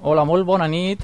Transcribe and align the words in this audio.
Hola, 0.00 0.26
molt 0.28 0.44
bona 0.44 0.66
nit. 0.68 1.00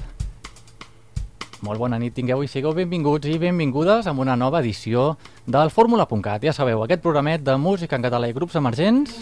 Molt 1.65 1.79
bona 1.81 1.97
nit, 1.97 2.13
tingueu 2.13 2.43
i 2.45 2.49
sigueu 2.51 2.75
benvinguts 2.77 3.25
i 3.25 3.39
benvingudes 3.41 4.05
a 4.05 4.13
una 4.13 4.35
nova 4.37 4.59
edició 4.61 5.15
del 5.49 5.71
Fórmula.cat. 5.73 6.43
Ja 6.45 6.53
sabeu, 6.53 6.83
aquest 6.83 7.01
programet 7.01 7.41
de 7.41 7.55
música 7.57 7.97
en 7.97 8.05
català 8.05 8.29
i 8.29 8.35
grups 8.37 8.59
emergents, 8.59 9.15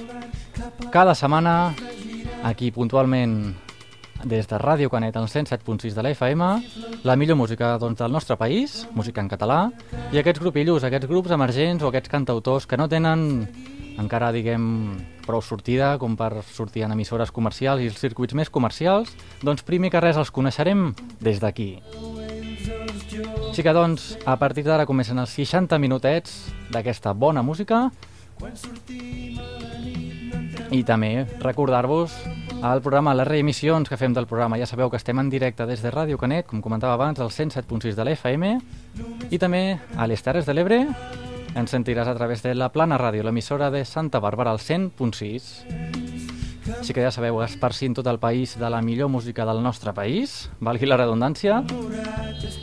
cada 0.92 1.16
setmana, 1.16 1.72
aquí 2.44 2.74
puntualment 2.76 3.56
des 4.28 4.50
de 4.50 4.60
Ràdio 4.60 4.92
Canet, 4.92 5.16
al 5.16 5.30
107.6 5.32 5.96
de 5.96 6.04
la 6.04 6.12
FM, 6.12 6.52
la 7.08 7.16
millor 7.16 7.40
música 7.40 7.78
doncs, 7.80 8.02
del 8.04 8.12
nostre 8.12 8.36
país, 8.36 8.90
música 8.92 9.24
en 9.24 9.32
català, 9.32 9.70
i 10.12 10.20
aquests 10.20 10.44
grupillos, 10.44 10.84
aquests 10.84 11.08
grups 11.08 11.32
emergents 11.32 11.84
o 11.84 11.94
aquests 11.94 12.12
cantautors 12.12 12.68
que 12.68 12.76
no 12.76 12.90
tenen 12.92 13.48
encara, 14.00 14.32
diguem, 14.32 14.64
prou 15.26 15.42
sortida 15.42 15.98
com 16.00 16.16
per 16.20 16.44
sortir 16.54 16.86
en 16.86 16.94
emissores 16.96 17.32
comercials 17.32 17.82
i 17.82 17.90
els 17.92 18.00
circuits 18.00 18.36
més 18.38 18.50
comercials, 18.50 19.12
doncs 19.44 19.66
primer 19.68 19.92
que 19.92 20.02
res 20.04 20.20
els 20.20 20.32
coneixerem 20.32 20.92
des 21.20 21.42
d'aquí. 21.44 21.74
Així 23.52 23.64
que 23.64 23.74
doncs, 23.76 24.16
a 24.26 24.38
partir 24.40 24.64
d'ara 24.64 24.88
comencen 24.88 25.20
els 25.20 25.34
60 25.36 25.78
minutets 25.82 26.38
d'aquesta 26.72 27.12
bona 27.12 27.44
música 27.44 27.90
i 30.72 30.86
també 30.88 31.26
recordar-vos 31.42 32.16
el 32.62 32.82
programa, 32.82 33.16
les 33.18 33.28
reemissions 33.28 33.90
que 33.90 33.98
fem 33.98 34.14
del 34.14 34.28
programa. 34.30 34.60
Ja 34.62 34.70
sabeu 34.70 34.90
que 34.90 35.00
estem 35.02 35.20
en 35.20 35.30
directe 35.34 35.66
des 35.66 35.82
de 35.84 35.92
Ràdio 35.92 36.20
Canet, 36.22 36.48
com 36.48 36.62
comentava 36.62 36.94
abans, 36.94 37.20
al 37.20 37.34
107.6 37.34 37.98
de 37.98 38.06
l'FM 38.06 38.54
i 39.34 39.42
també 39.42 39.80
a 39.98 40.08
les 40.08 40.24
Terres 40.24 40.46
de 40.46 40.56
l'Ebre 40.56 40.86
ens 41.56 41.72
sentiràs 41.74 42.08
a 42.08 42.16
través 42.16 42.44
de 42.44 42.54
la 42.56 42.72
Plana 42.72 42.98
Ràdio, 43.00 43.24
l'emissora 43.26 43.70
de 43.72 43.84
Santa 43.86 44.20
Bàrbara, 44.24 44.52
al 44.52 44.60
100.6. 44.60 45.50
Així 46.78 46.94
que 46.94 47.04
ja 47.04 47.12
sabeu, 47.12 47.40
esparcint 47.44 47.96
tot 47.98 48.08
el 48.08 48.20
país 48.22 48.54
de 48.60 48.70
la 48.70 48.82
millor 48.86 49.10
música 49.10 49.46
del 49.46 49.62
nostre 49.64 49.94
país, 49.98 50.50
valgui 50.62 50.88
la 50.88 50.98
redundància. 51.02 51.60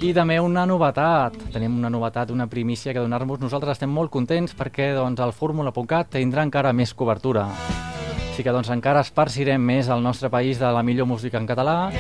I 0.01 0.13
també 0.15 0.39
una 0.41 0.65
novetat, 0.67 1.37
tenim 1.53 1.77
una 1.77 1.91
novetat, 1.91 2.31
una 2.31 2.47
primícia 2.47 2.95
que 2.95 3.03
donar-vos. 3.03 3.41
Nosaltres 3.43 3.77
estem 3.77 3.91
molt 3.91 4.11
contents 4.15 4.55
perquè 4.57 4.93
doncs, 4.97 5.21
el 5.21 5.35
Fórmula.cat 5.35 6.15
tindrà 6.17 6.47
encara 6.47 6.73
més 6.73 6.95
cobertura. 6.95 7.49
Així 8.31 8.47
que 8.47 8.55
doncs, 8.55 8.71
encara 8.71 9.03
esparcirem 9.05 9.61
més 9.61 9.91
al 9.91 10.03
nostre 10.03 10.31
país 10.31 10.63
de 10.63 10.71
la 10.73 10.85
millor 10.87 11.11
música 11.11 11.39
en 11.39 11.47
català. 11.47 11.91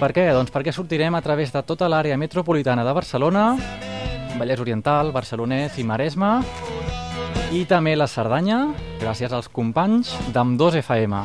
Per 0.00 0.12
què? 0.12 0.30
Doncs 0.32 0.52
perquè 0.52 0.72
sortirem 0.72 1.14
a 1.14 1.22
través 1.24 1.52
de 1.52 1.62
tota 1.64 1.88
l'àrea 1.88 2.16
metropolitana 2.20 2.84
de 2.84 2.96
Barcelona, 2.96 3.50
Vallès 4.36 4.60
Oriental, 4.60 5.12
Barcelonès 5.12 5.78
i 5.80 5.84
Maresme, 5.86 6.42
i 7.56 7.62
també 7.68 7.94
la 7.96 8.08
Cerdanya, 8.10 8.58
gràcies 9.00 9.32
als 9.32 9.48
companys 9.48 10.12
d'Am 10.34 10.56
2 10.60 10.80
FM. 10.82 11.16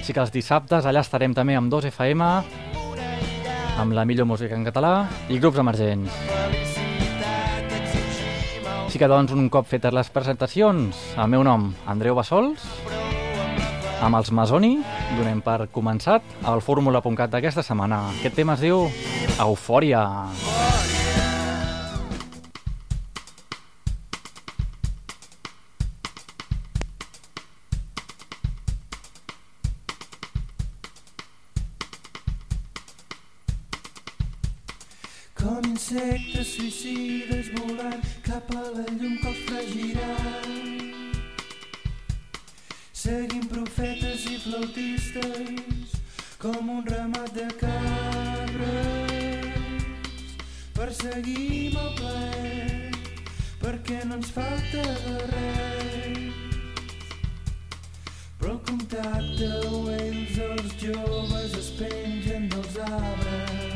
Així 0.00 0.14
que 0.14 0.22
els 0.22 0.32
dissabtes 0.34 0.86
allà 0.86 1.02
estarem 1.04 1.34
també 1.36 1.54
amb 1.58 1.70
2 1.70 1.88
FM, 1.92 2.26
amb 3.76 3.94
la 3.94 4.06
millor 4.08 4.26
música 4.26 4.56
en 4.56 4.66
català 4.66 5.06
i 5.28 5.38
grups 5.38 5.60
emergents. 5.62 6.10
Així 8.86 8.98
que 8.98 9.10
doncs, 9.10 9.34
un 9.36 9.50
cop 9.52 9.68
fetes 9.68 9.94
les 9.94 10.10
presentacions, 10.10 11.02
el 11.14 11.30
meu 11.30 11.44
nom, 11.46 11.70
Andreu 11.86 12.16
Bassols, 12.18 12.66
amb 14.02 14.18
els 14.18 14.32
Masoni, 14.32 14.78
donem 15.18 15.42
per 15.44 15.68
començat 15.72 16.24
el 16.48 16.64
fórmula.cat 16.64 17.30
d'aquesta 17.30 17.62
setmana. 17.66 18.06
Aquest 18.18 18.40
tema 18.40 18.58
es 18.58 18.64
diu 18.64 18.88
Eufòria. 19.38 20.06
Eufòria. 20.34 21.05
Insectes 35.76 36.54
suïcides 36.56 37.50
volant 37.58 38.04
cap 38.24 38.48
a 38.56 38.62
la 38.72 38.84
llum 38.96 39.16
que 39.20 39.28
els 39.28 39.40
fregirà. 39.48 40.12
Seguim 42.96 43.44
profetes 43.50 44.24
i 44.32 44.38
flautistes 44.46 45.98
com 46.40 46.72
un 46.78 46.82
ramat 46.88 47.28
de 47.36 47.48
cabres. 47.60 48.64
Perseguim 50.80 51.76
el 51.84 51.92
plaer 52.00 52.90
perquè 53.60 54.00
no 54.08 54.14
ens 54.22 54.32
falta 54.38 54.82
de 55.04 55.16
res. 55.34 56.34
Però 58.40 58.50
el 58.56 58.60
contacte 58.72 59.48
ells 60.00 60.36
els 60.50 60.76
joves 60.86 61.50
es 61.64 61.68
pengen 61.82 62.48
dels 62.54 62.74
arbres 62.88 63.75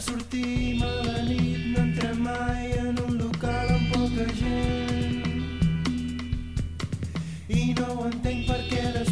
quan 0.00 0.18
sortim 0.18 0.82
a 0.82 0.90
la 1.04 1.22
nit 1.22 1.66
no 1.72 1.82
entrem 1.82 2.22
mai 2.22 2.72
en 2.78 2.98
un 3.06 3.18
local 3.18 3.68
amb 3.74 3.92
poca 3.92 4.26
gent. 4.38 5.22
I 7.48 7.74
no 7.80 8.06
entenc 8.08 8.46
perquè 8.48 8.82
després 8.96 9.09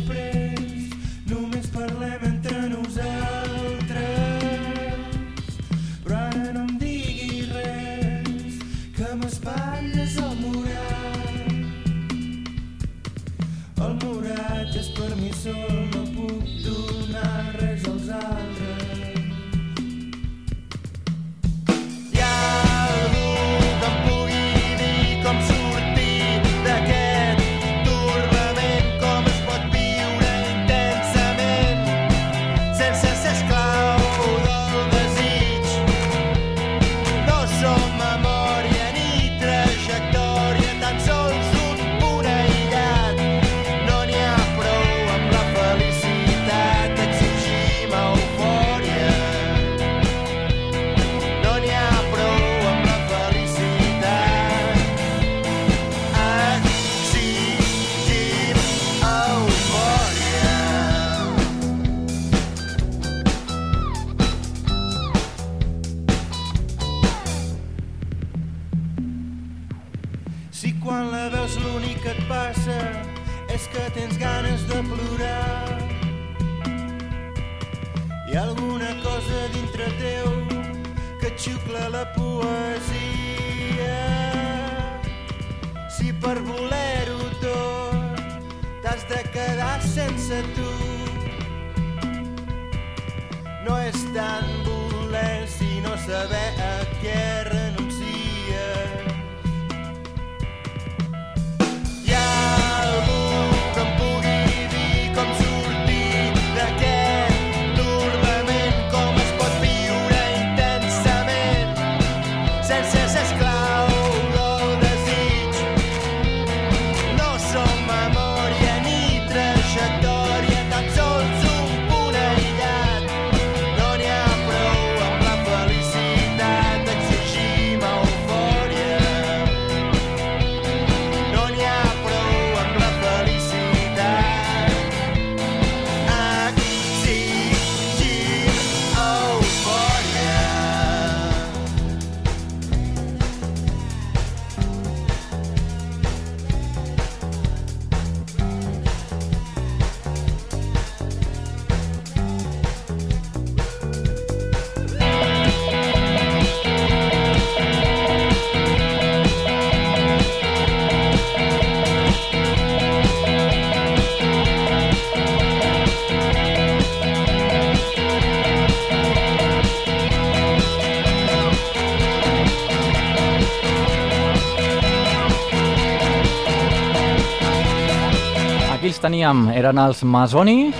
els 178.98 179.04
teníem 179.04 179.44
eren 179.54 179.78
els 179.78 180.00
Masoni, 180.02 180.72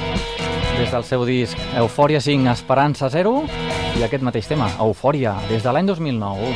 des 0.75 0.91
del 0.91 1.05
seu 1.07 1.23
disc 1.23 1.59
Eufòria 1.79 2.19
5, 2.19 2.49
Esperança 2.51 3.07
0, 3.13 3.45
i 3.95 4.03
aquest 4.03 4.25
mateix 4.27 4.49
tema, 4.51 4.67
Eufòria, 4.83 5.37
des 5.47 5.63
de 5.63 5.71
l'any 5.71 5.87
2009. 5.87 6.49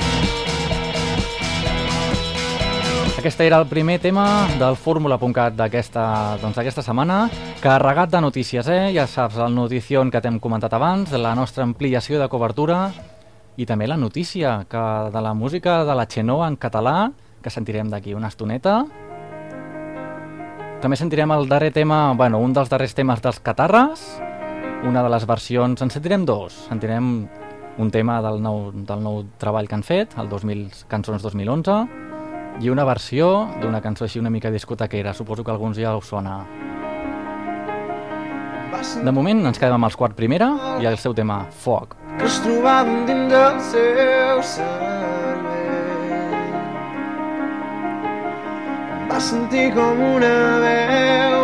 Aquest 3.20 3.44
era 3.46 3.60
el 3.62 3.68
primer 3.70 4.00
tema 4.02 4.48
del 4.58 4.74
Fórmula.cat 4.74 5.54
d'aquesta 5.54 6.08
doncs, 6.42 6.58
aquesta 6.58 6.82
setmana, 6.82 7.28
carregat 7.62 8.10
de 8.10 8.24
notícies, 8.26 8.66
eh? 8.66 8.90
Ja 8.96 9.06
saps, 9.06 9.38
el 9.38 9.54
notició 9.54 10.02
que 10.10 10.24
t'hem 10.24 10.42
comentat 10.42 10.74
abans, 10.74 11.14
la 11.14 11.36
nostra 11.38 11.62
ampliació 11.62 12.18
de 12.18 12.26
cobertura 12.26 12.88
i 13.54 13.68
també 13.70 13.86
la 13.86 14.00
notícia 14.00 14.64
que 14.66 14.84
de 15.14 15.22
la 15.22 15.34
música 15.34 15.84
de 15.86 15.94
la 15.94 16.10
Xenó 16.10 16.42
en 16.42 16.58
català, 16.58 17.12
que 17.38 17.54
sentirem 17.54 17.86
d'aquí 17.86 18.18
una 18.18 18.34
estoneta. 18.34 18.80
També 20.82 20.96
sentirem 20.98 21.30
el 21.30 21.44
darrer 21.46 21.70
tema, 21.70 22.12
bueno, 22.18 22.40
un 22.42 22.50
dels 22.56 22.66
darrers 22.66 22.96
temes 22.98 23.20
dels 23.22 23.38
Catarres, 23.38 24.00
una 24.82 25.04
de 25.04 25.12
les 25.14 25.26
versions, 25.30 25.78
en 25.78 25.92
sentirem 25.94 26.24
dos. 26.26 26.56
Sentirem 26.66 27.12
un 27.78 27.90
tema 27.94 28.16
del 28.24 28.40
nou, 28.42 28.72
del 28.74 29.04
nou 29.04 29.20
treball 29.38 29.70
que 29.70 29.78
han 29.78 29.86
fet, 29.86 30.16
el 30.18 30.26
2000, 30.26 30.82
Cançons 30.90 31.22
2011, 31.22 31.76
i 32.66 32.74
una 32.74 32.82
versió 32.82 33.30
d'una 33.62 33.78
cançó 33.80 34.08
així 34.08 34.18
una 34.18 34.34
mica 34.34 34.50
discotequera, 34.50 35.14
suposo 35.14 35.46
que 35.46 35.54
alguns 35.54 35.78
ja 35.78 35.94
us 35.94 36.10
sona. 36.10 36.40
De 39.06 39.14
moment 39.14 39.46
ens 39.46 39.62
quedem 39.62 39.78
amb 39.78 39.86
els 39.86 39.94
quart 39.94 40.18
primera 40.18 40.50
i 40.82 40.90
el 40.90 40.98
seu 40.98 41.14
tema, 41.14 41.44
Foc. 41.62 41.94
que 42.18 42.26
es 42.26 42.42
trobaven 42.42 43.06
dins 43.06 43.30
del 43.30 43.62
seu 43.70 44.42
cervell. 44.42 45.61
Va 49.10 49.20
sentir 49.20 49.72
com 49.74 50.00
una 50.14 50.34
veu, 50.64 51.42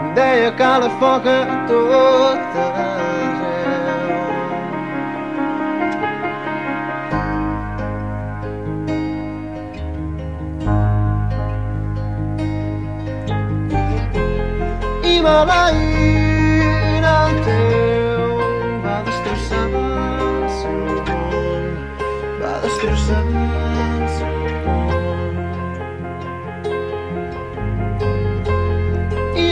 em 0.00 0.14
deia 0.14 0.52
que 0.60 0.70
la 0.84 0.90
foca 1.02 1.36
tot 1.70 2.56
arreu. 2.64 3.00
I 15.12 15.20
maleint 15.26 16.19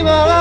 I 0.07 0.38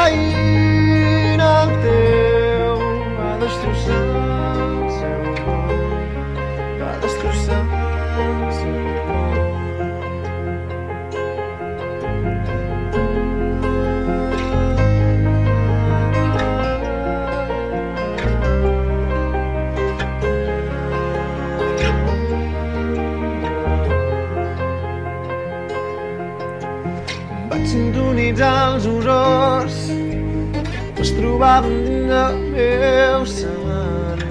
dins 31.37 32.07
del 32.09 32.37
meu 32.51 33.25
cervell. 33.25 34.25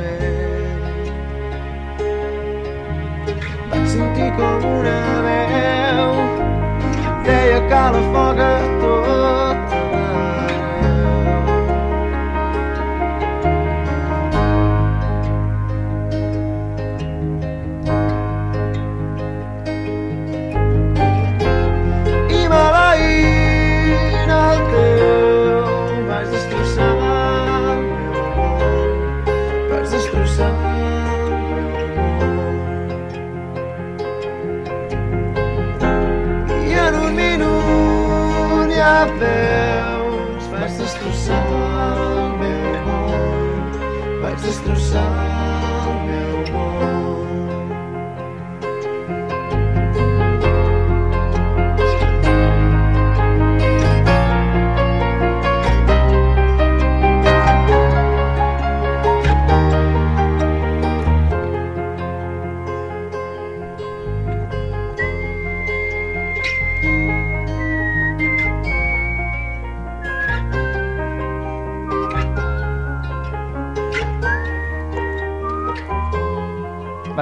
Vaig 3.71 3.87
sentir 3.93 4.31
com 4.39 4.67
una 4.73 4.99
veu 5.29 6.11
deia 7.29 7.61
que 7.71 7.85
la 7.95 8.03
foga 8.13 8.51
tot 8.83 9.36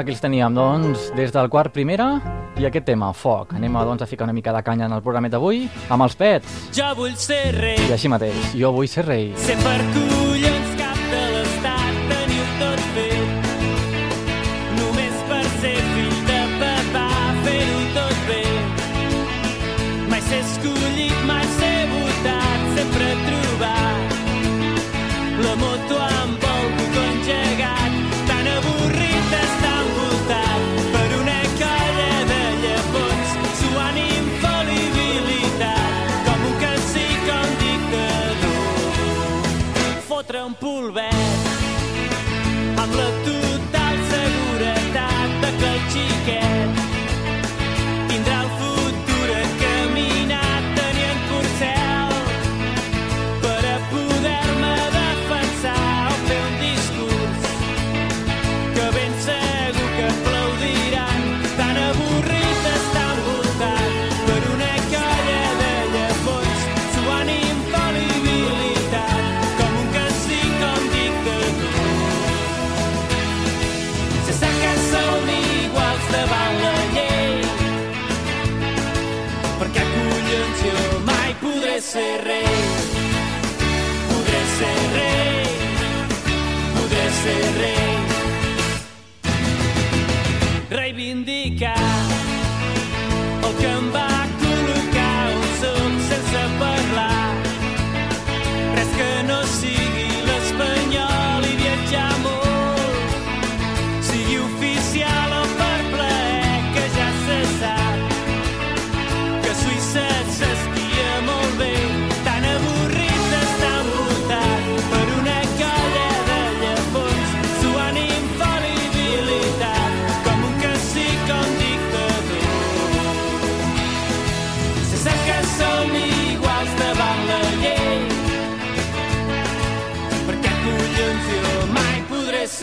aquí 0.04 0.12
els 0.12 0.20
teníem, 0.20 0.54
doncs, 0.54 1.08
des 1.16 1.32
del 1.32 1.48
quart 1.52 1.72
primera 1.72 2.08
i 2.60 2.68
aquest 2.68 2.86
tema, 2.86 3.10
Foc. 3.16 3.54
Anem 3.56 3.80
doncs, 3.80 4.04
a 4.04 4.10
ficar 4.10 4.28
una 4.28 4.36
mica 4.36 4.52
de 4.52 4.62
canya 4.62 4.86
en 4.86 4.92
el 4.92 5.02
programa 5.02 5.32
d'avui 5.32 5.64
amb 5.88 6.04
els 6.04 6.18
pets. 6.20 6.58
Jo 6.76 6.92
vull 6.98 7.16
ser 7.16 7.54
rei, 7.56 7.80
I 7.88 7.96
així 7.96 8.12
mateix, 8.12 8.52
jo 8.52 8.74
vull 8.76 8.88
ser 8.88 9.08
rei. 9.08 9.32
ser 9.36 9.56
per 9.64 9.80
collons 9.96 10.23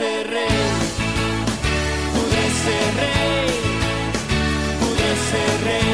ser 0.01 0.27
rei. 0.27 0.59
Podré 2.15 2.45
ser 2.63 2.87
rei. 3.01 3.49
Podré 4.79 5.11
ser 5.29 5.53
rei. 5.65 5.90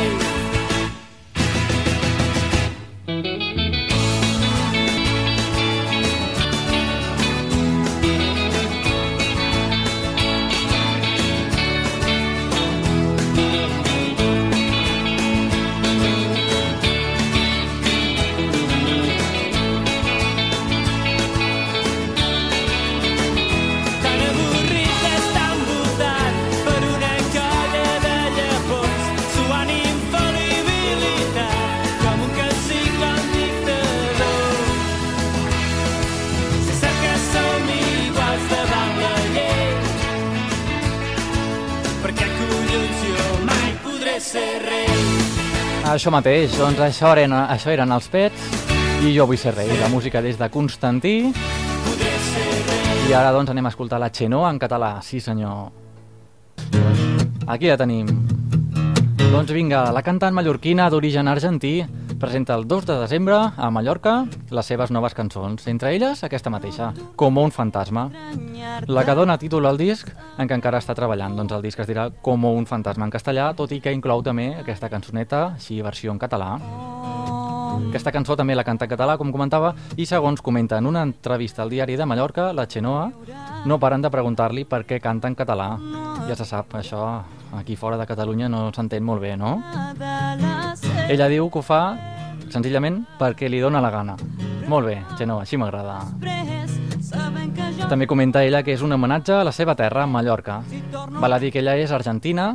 Això 46.07 46.13
mateix, 46.15 46.53
doncs 46.55 46.79
això 46.79 47.09
eren, 47.17 47.33
això 47.35 47.67
eren 47.67 47.89
els 47.91 48.05
pets 48.07 48.43
i 49.03 49.09
jo 49.11 49.25
vull 49.27 49.35
ser 49.35 49.51
rei. 49.57 49.67
La 49.75 49.89
música 49.91 50.21
des 50.23 50.37
de 50.39 50.47
Constantí 50.47 51.33
i 53.09 53.11
ara 53.11 53.33
doncs 53.35 53.51
anem 53.51 53.67
a 53.67 53.71
escoltar 53.73 53.99
la 53.99 54.07
Xenoa 54.07 54.47
en 54.47 54.55
català. 54.55 55.01
Sí 55.03 55.19
senyor. 55.19 55.67
Aquí 57.51 57.67
la 57.67 57.75
tenim. 57.75 58.07
Doncs 59.19 59.51
vinga, 59.51 59.89
la 59.91 59.99
cantant 59.99 60.31
mallorquina 60.31 60.87
d'origen 60.87 61.27
argentí 61.27 61.81
presenta 62.19 62.55
el 62.55 62.67
2 62.67 62.85
de 62.85 62.99
desembre 62.99 63.35
a 63.35 63.69
Mallorca 63.69 64.25
les 64.49 64.65
seves 64.65 64.91
noves 64.91 65.13
cançons, 65.13 65.67
entre 65.67 65.93
elles 65.95 66.23
aquesta 66.23 66.49
mateixa, 66.49 66.93
Com 67.15 67.37
un 67.37 67.51
fantasma. 67.51 68.09
La 68.87 69.05
que 69.05 69.15
dona 69.15 69.37
títol 69.37 69.65
al 69.65 69.77
disc 69.77 70.09
en 70.37 70.47
què 70.47 70.57
encara 70.57 70.81
està 70.81 70.95
treballant. 70.95 71.35
Doncs 71.37 71.53
el 71.53 71.61
disc 71.61 71.79
es 71.79 71.87
dirà 71.89 72.09
Com 72.21 72.45
un 72.45 72.65
fantasma 72.65 73.05
en 73.05 73.13
castellà, 73.13 73.51
tot 73.55 73.71
i 73.71 73.81
que 73.81 73.93
inclou 73.93 74.23
també 74.23 74.53
aquesta 74.57 74.89
cançoneta, 74.89 75.53
així 75.55 75.81
versió 75.81 76.11
en 76.11 76.19
català. 76.19 76.57
Aquesta 77.89 78.11
cançó 78.11 78.35
també 78.35 78.55
la 78.55 78.65
canta 78.65 78.85
en 78.85 78.91
català, 78.91 79.17
com 79.17 79.31
comentava, 79.31 79.73
i 79.95 80.05
segons 80.09 80.41
comenta 80.41 80.79
en 80.81 80.87
una 80.89 81.03
entrevista 81.05 81.61
al 81.63 81.69
diari 81.69 81.95
de 81.95 82.05
Mallorca, 82.05 82.51
la 82.53 82.65
Xenoa, 82.65 83.11
no 83.65 83.79
paren 83.79 84.01
de 84.01 84.09
preguntar-li 84.09 84.65
per 84.65 84.83
què 84.89 84.99
canta 85.01 85.29
en 85.29 85.37
català. 85.37 85.75
Ja 86.27 86.35
se 86.35 86.45
sap, 86.45 86.73
això 86.75 87.21
aquí 87.57 87.75
fora 87.75 87.97
de 87.97 88.07
Catalunya 88.09 88.49
no 88.49 88.67
s'entén 88.75 89.05
molt 89.05 89.21
bé, 89.21 89.37
no? 89.37 89.57
Ella 91.09 91.27
diu 91.31 91.49
que 91.49 91.59
ho 91.59 91.63
fa 91.63 91.81
senzillament 92.51 93.01
perquè 93.19 93.47
li 93.49 93.59
dóna 93.63 93.79
la 93.83 93.91
gana. 93.91 94.15
Molt 94.67 94.87
bé, 94.89 94.97
Xenoa, 95.17 95.43
així 95.45 95.57
m'agrada. 95.59 96.01
També 97.87 98.07
comenta 98.07 98.43
ella 98.43 98.63
que 98.63 98.73
és 98.75 98.81
un 98.83 98.91
homenatge 98.91 99.37
a 99.39 99.43
la 99.47 99.53
seva 99.55 99.75
terra, 99.79 100.05
Mallorca. 100.07 100.61
Val 101.21 101.33
a 101.33 101.39
dir 101.39 101.51
que 101.53 101.59
ella 101.63 101.77
és 101.79 101.91
argentina, 101.95 102.49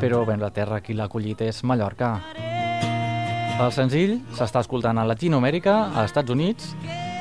però 0.00 0.24
bé, 0.26 0.36
la 0.36 0.50
terra 0.50 0.80
qui 0.82 0.94
l'ha 0.98 1.06
acollit 1.06 1.40
és 1.46 1.62
Mallorca. 1.62 2.16
El 3.62 3.70
senzill 3.70 4.16
s'està 4.34 4.62
escoltant 4.64 4.98
a 4.98 5.04
Latinoamèrica, 5.06 5.76
als 5.92 6.10
Estats 6.10 6.30
Units, 6.34 6.72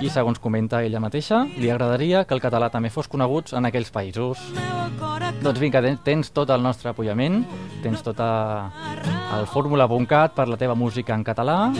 i 0.02 0.10
segons 0.10 0.40
comenta 0.42 0.82
ella 0.82 1.00
mateixa, 1.04 1.44
li 1.60 1.70
agradaria 1.70 2.24
que 2.26 2.34
el 2.34 2.42
català 2.42 2.72
també 2.74 2.90
fos 2.90 3.08
conegut 3.12 3.54
en 3.54 3.70
aquells 3.70 3.92
països. 3.94 4.40
Doncs 5.44 5.60
vinga, 5.62 5.82
ten- 5.86 6.00
tens 6.04 6.32
tot 6.34 6.50
el 6.50 6.64
nostre 6.64 6.90
apoyament, 6.90 7.44
tens 7.84 8.02
tot 8.02 8.18
a- 9.32 9.40
el 9.40 9.48
fórmula.cat 9.48 10.34
per 10.34 10.48
la 10.48 10.58
teva 10.58 10.76
música 10.76 11.14
en 11.16 11.24
català, 11.24 11.72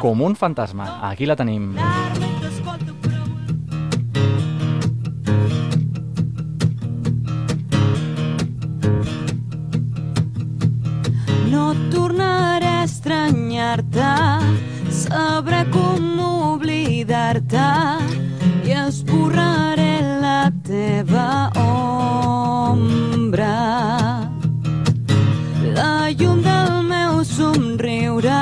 com 0.00 0.20
un 0.22 0.34
fantasma. 0.36 0.98
Aquí 1.10 1.26
la 1.26 1.36
tenim. 1.36 1.74
No 11.50 11.74
tornaré 11.90 12.66
a 12.66 12.84
estranyar-te, 12.84 14.10
sabré 14.92 15.62
com 15.74 16.18
oblidar-te 16.26 17.68
i 18.66 18.74
esborraré 18.86 19.94
la 20.22 20.40
teva 20.66 21.28
ombra. 22.66 23.54
Somriure 27.56 28.40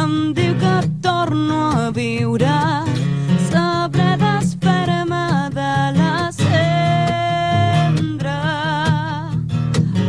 em 0.00 0.32
diu 0.32 0.54
que 0.56 0.76
torno 1.04 1.56
a 1.68 1.90
viure. 1.92 2.56
Sabré 3.50 4.16
desfer-me 4.22 5.50
de 5.52 5.74
la 5.98 6.14
cendra. 6.38 7.60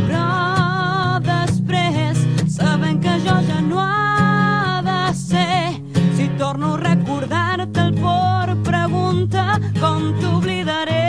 Però 0.07 1.19
després, 1.27 2.17
sabent 2.57 2.99
que 3.03 3.15
jo 3.25 3.35
ja 3.49 3.59
no 3.71 3.77
ha 3.83 4.81
de 4.87 5.01
ser, 5.13 5.81
si 6.15 6.25
torno 6.39 6.67
a 6.75 6.79
recordar-te 6.85 7.79
el 7.89 7.93
por, 7.99 8.47
pregunta 8.71 9.43
com 9.81 9.99
t'oblidaré. 10.21 11.03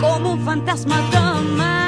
Com 0.00 0.20
un 0.32 0.38
fantasma 0.48 0.98
t'amaga, 1.12 1.70
et 1.74 1.79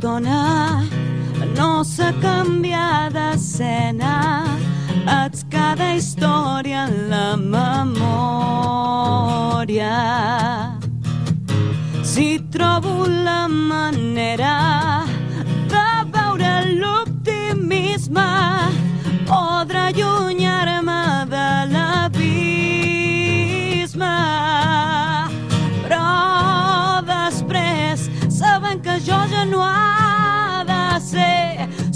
estona 0.00 0.80
no 1.56 1.84
sé 1.84 2.08
canviar 2.22 3.12
d'escena 3.12 4.44
ets 5.24 5.44
cada 5.52 5.94
història 5.94 6.86
en 6.88 7.10
la 7.10 7.36
memòria. 7.36 8.08
Si 12.02 12.40
trobo 12.50 13.06
la 13.06 13.46
manera 13.48 15.04
de 15.68 15.88
veure 16.16 16.64
l'optimisme 16.80 18.30
podrà 19.28 19.92
allunyar-me 19.92 21.02
de 21.34 21.50
l'abisme. 21.74 22.96
Però 25.84 26.08
després 27.12 28.08
sabent 28.40 28.80
que 28.80 28.96
jo 29.04 29.20
ja 29.28 29.44
no 29.44 29.60
ha 29.60 29.89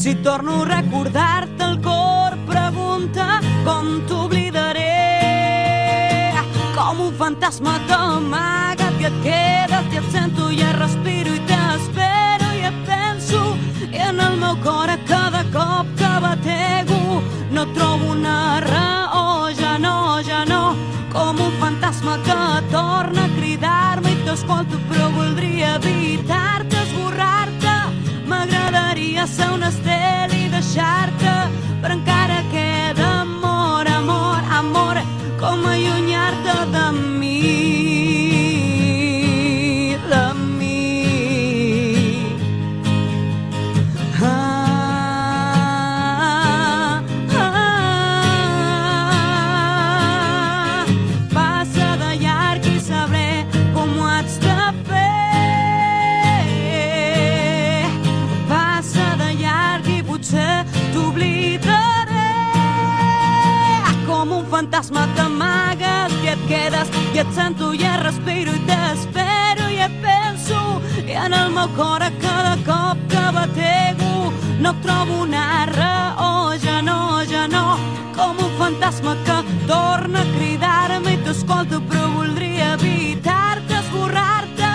si 0.05 0.17
torno 0.17 0.61
a 0.61 0.65
recordar-te 0.67 1.65
el 1.65 1.81
cor 1.81 2.37
pregunta 2.45 3.41
com 3.65 4.03
t'oblidaré. 4.05 4.85
Com 6.77 7.01
un 7.07 7.15
fantasma 7.17 7.79
t'amaga 7.89 8.91
i 9.01 9.07
et 9.09 9.17
quedes 9.25 9.89
i 9.95 10.01
et 10.03 10.11
sento 10.13 10.51
i 10.53 10.61
et 10.61 10.77
respiro 10.77 11.33
i 11.33 11.41
t'espero. 11.49 12.51
I 12.53 12.67
et 12.69 12.79
penso 12.85 13.57
i 13.89 13.97
en 14.11 14.21
el 14.21 14.37
meu 14.45 14.61
cor 14.67 14.93
a 14.93 14.99
cada 15.09 15.41
cop 15.57 15.89
que 15.97 16.13
batego. 16.27 17.23
No 17.57 17.65
trobo 17.73 18.13
una 18.13 18.61
raó 18.61 19.49
ja 19.57 19.79
no, 19.79 20.21
ja 20.21 20.45
no. 20.45 20.77
Com 21.17 21.41
un 21.41 21.57
fantasma 21.65 22.21
que 22.29 22.41
torna 22.77 23.25
a 23.25 23.35
cridar-me 23.41 24.13
i 24.13 24.23
t'escolto 24.29 24.77
però 24.91 25.09
voldria 25.17 25.77
evitar-te, 25.81 26.77
esborrar-te 26.91 27.54
ser 29.27 29.47
un 29.55 29.63
estel 29.63 30.33
i 30.37 30.49
deixar-te 30.53 31.33
però 31.81 31.95
encara 31.95 32.43
queda 32.53 33.07
amor, 33.23 33.89
amor, 33.89 34.43
amor 34.59 35.01
com 35.41 35.65
allunyar-te 35.73 36.57
de 36.75 36.85
mi 37.21 37.44
i 67.15 67.19
et 67.21 67.31
sento 67.31 67.71
et 67.73 68.01
respiro 68.03 68.51
i 68.51 68.61
t'espero 68.67 69.69
i 69.71 69.77
et 69.85 69.93
penso 70.03 70.81
i 71.07 71.13
en 71.15 71.33
el 71.33 71.53
meu 71.55 71.69
cor 71.77 72.03
a 72.03 72.11
cada 72.19 72.57
cop 72.67 72.99
que 73.09 73.25
batego. 73.37 74.33
No 74.59 74.73
trobo 74.83 75.21
una 75.23 75.67
raó, 75.67 76.57
ja 76.59 76.81
no, 76.83 77.23
ja 77.31 77.47
no 77.47 77.79
com 78.17 78.37
un 78.39 78.51
fantasma 78.59 79.15
que 79.27 79.39
torna 79.69 80.23
a 80.23 80.33
cridar-me 80.35 81.15
i 81.15 81.23
t'escolto 81.23 81.81
però 81.83 82.09
voldria 82.17 82.73
evitar-te, 82.75 83.79
esborrar-te. 83.79 84.73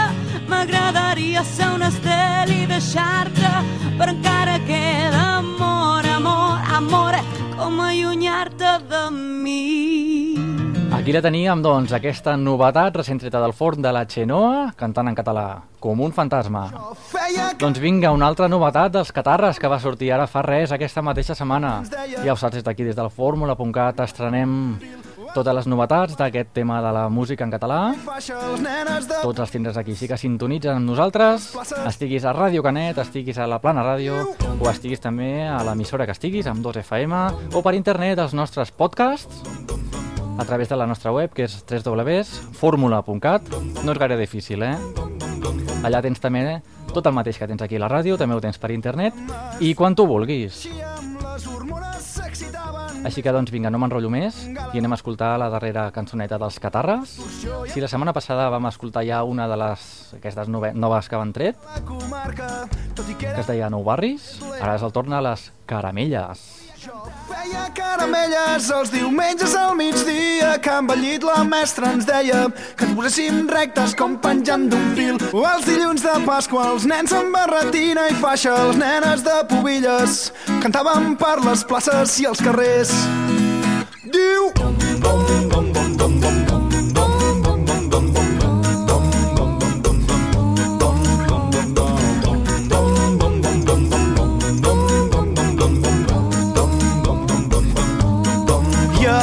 M'agradaria 0.48 1.44
ser 1.44 1.74
un 1.76 1.84
estel 1.84 2.56
i 2.56 2.66
deixar-te 2.72 3.52
però 3.98 4.14
encara 4.16 4.60
queda 4.64 5.26
amor, 5.42 6.08
amor, 6.16 6.56
amor 6.80 7.20
com 7.58 7.82
allunyar-te 7.84 8.78
Aquí 11.10 11.16
la 11.16 11.24
teníem, 11.26 11.62
doncs, 11.66 11.90
aquesta 11.98 12.36
novetat 12.38 13.00
recent 13.00 13.18
treta 13.18 13.40
del 13.42 13.56
forn 13.58 13.82
de 13.82 13.90
la 13.90 14.04
Xenoa, 14.06 14.68
cantant 14.78 15.08
en 15.10 15.16
català, 15.18 15.46
com 15.82 16.04
un 16.06 16.14
fantasma. 16.14 16.68
Feia 17.10 17.48
Doncs 17.58 17.80
vinga, 17.82 18.12
una 18.14 18.28
altra 18.30 18.46
novetat 18.46 18.94
dels 18.94 19.10
Catarres 19.10 19.58
que 19.58 19.72
va 19.74 19.80
sortir 19.82 20.12
ara 20.14 20.28
fa 20.30 20.44
res 20.46 20.70
aquesta 20.70 21.02
mateixa 21.02 21.34
setmana. 21.34 21.80
Ja 22.22 22.36
ho 22.36 22.38
saps, 22.38 22.60
des 22.60 22.68
d'aquí, 22.68 22.86
des 22.86 22.94
del 22.94 23.10
fórmula.cat, 23.10 24.04
estrenem 24.06 24.54
totes 25.34 25.58
les 25.58 25.66
novetats 25.66 26.14
d'aquest 26.20 26.54
tema 26.54 26.78
de 26.86 26.94
la 26.94 27.08
música 27.10 27.42
en 27.44 27.58
català. 27.58 27.82
els. 28.94 29.10
Tots 29.24 29.42
els 29.48 29.58
tindràs 29.58 29.82
aquí, 29.82 29.98
sí 29.98 30.06
que 30.08 30.18
sintonitzen 30.18 30.78
amb 30.78 30.92
nosaltres, 30.94 31.56
estiguis 31.88 32.22
a 32.22 32.36
Ràdio 32.38 32.62
Canet, 32.62 33.02
estiguis 33.02 33.42
a 33.42 33.50
la 33.50 33.58
Plana 33.58 33.82
Ràdio, 33.82 34.28
o 34.60 34.70
estiguis 34.70 35.02
també 35.02 35.48
a 35.50 35.58
l'emissora 35.66 36.06
que 36.06 36.14
estiguis, 36.14 36.46
amb 36.46 36.62
2FM, 36.62 37.56
o 37.58 37.66
per 37.66 37.74
internet 37.74 38.22
als 38.22 38.38
nostres 38.38 38.70
podcasts, 38.70 39.89
a 40.40 40.46
través 40.46 40.70
de 40.70 40.78
la 40.80 40.88
nostra 40.88 41.12
web, 41.12 41.34
que 41.36 41.44
és 41.44 41.60
www.formula.cat. 41.68 43.54
No 43.84 43.92
és 43.92 44.00
gaire 44.00 44.18
difícil, 44.18 44.64
eh? 44.64 44.78
Allà 45.84 46.02
tens 46.04 46.20
també 46.24 46.62
tot 46.94 47.06
el 47.06 47.14
mateix 47.14 47.38
que 47.38 47.48
tens 47.48 47.62
aquí 47.62 47.78
a 47.78 47.84
la 47.84 47.90
ràdio, 47.92 48.18
també 48.18 48.36
ho 48.36 48.42
tens 48.42 48.58
per 48.58 48.72
internet, 48.72 49.16
i 49.60 49.74
quan 49.76 49.96
tu 49.96 50.08
vulguis. 50.08 50.64
Així 53.00 53.24
que, 53.24 53.32
doncs, 53.32 53.52
vinga, 53.52 53.70
no 53.72 53.80
m'enrotllo 53.80 54.10
més 54.12 54.42
i 54.74 54.80
anem 54.82 54.92
a 54.92 54.98
escoltar 55.00 55.32
la 55.40 55.48
darrera 55.52 55.86
cançoneta 55.96 56.40
dels 56.42 56.60
Catarres. 56.60 57.16
Si 57.72 57.80
la 57.80 57.88
setmana 57.88 58.14
passada 58.16 58.50
vam 58.52 58.68
escoltar 58.68 59.06
ja 59.08 59.22
una 59.24 59.48
de 59.48 59.60
les 59.60 59.86
aquestes 60.20 60.52
nove, 60.52 60.74
noves 60.76 61.08
que 61.08 61.20
van 61.20 61.32
tret, 61.36 61.60
que 63.20 63.32
es 63.32 63.48
deia 63.48 63.72
Nou 63.72 63.88
Barris, 63.88 64.34
ara 64.60 64.76
és 64.76 64.84
el 64.84 64.96
torn 64.96 65.16
a 65.16 65.24
les 65.24 65.52
Caramelles. 65.70 66.59
Feia 66.80 67.66
caramelles 67.76 68.70
els 68.72 68.92
diumenges 68.94 69.52
al 69.60 69.74
migdia 69.76 70.54
que 70.64 70.72
amb 70.72 70.94
el 70.94 71.02
llit 71.04 71.26
la 71.28 71.42
mestra 71.44 71.90
ens 71.92 72.08
deia 72.08 72.46
que 72.80 72.88
ens 72.88 72.96
poséssim 72.96 73.42
rectes 73.52 73.98
com 74.00 74.16
penjant 74.24 74.70
d'un 74.72 74.88
fil. 74.96 75.20
O 75.36 75.44
els 75.50 75.68
dilluns 75.68 76.06
de 76.08 76.16
Pasqua 76.24 76.70
els 76.72 76.88
nens 76.88 77.12
amb 77.20 77.36
barretina 77.36 78.08
i 78.08 78.16
faixa, 78.24 78.56
els 78.70 78.80
nenes 78.80 79.28
de 79.28 79.38
pubilles 79.52 80.20
cantaven 80.64 81.18
per 81.20 81.36
les 81.44 81.68
places 81.68 82.16
i 82.24 82.32
els 82.32 82.48
carrers. 82.48 82.96
Diu... 84.08 84.54
I 84.56 85.59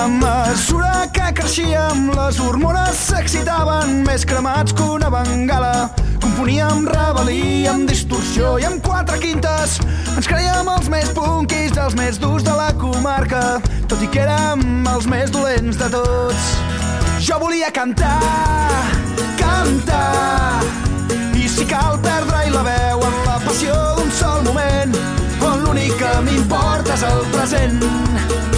mesura 0.08 1.08
que 1.12 1.32
creixíem, 1.34 2.10
les 2.14 2.38
hormones 2.40 2.98
s'excitaven 3.08 4.02
més 4.06 4.24
cremats 4.28 4.74
que 4.76 4.84
una 4.96 5.08
bengala. 5.10 5.90
Componíem 6.22 6.86
rebel·lia 6.88 7.72
amb 7.72 7.90
distorsió 7.90 8.56
i 8.60 8.66
amb 8.68 8.82
quatre 8.84 9.18
quintes. 9.22 9.78
Ens 10.14 10.28
creiem 10.30 10.68
els 10.72 10.90
més 10.92 11.10
punkis, 11.16 11.76
els 11.80 11.96
més 11.98 12.20
durs 12.22 12.46
de 12.46 12.54
la 12.56 12.70
comarca, 12.78 13.60
tot 13.90 14.02
i 14.02 14.10
que 14.12 14.22
érem 14.26 14.86
els 14.92 15.08
més 15.10 15.32
dolents 15.34 15.78
de 15.80 15.90
tots. 15.94 16.50
Jo 17.26 17.40
volia 17.42 17.72
cantar, 17.74 18.20
cantar, 19.40 20.62
i 21.34 21.48
si 21.50 21.66
cal 21.66 21.98
perdre-hi 22.04 22.52
la 22.54 22.66
veu 22.68 23.06
en 23.08 23.18
la 23.26 23.40
passió 23.46 23.74
d'un 23.98 24.12
sol 24.18 24.44
moment, 24.46 24.94
on 25.40 25.64
l'únic 25.64 25.96
que 25.98 26.14
m'importa 26.28 26.94
és 26.94 27.08
el 27.10 27.26
present. 27.34 28.55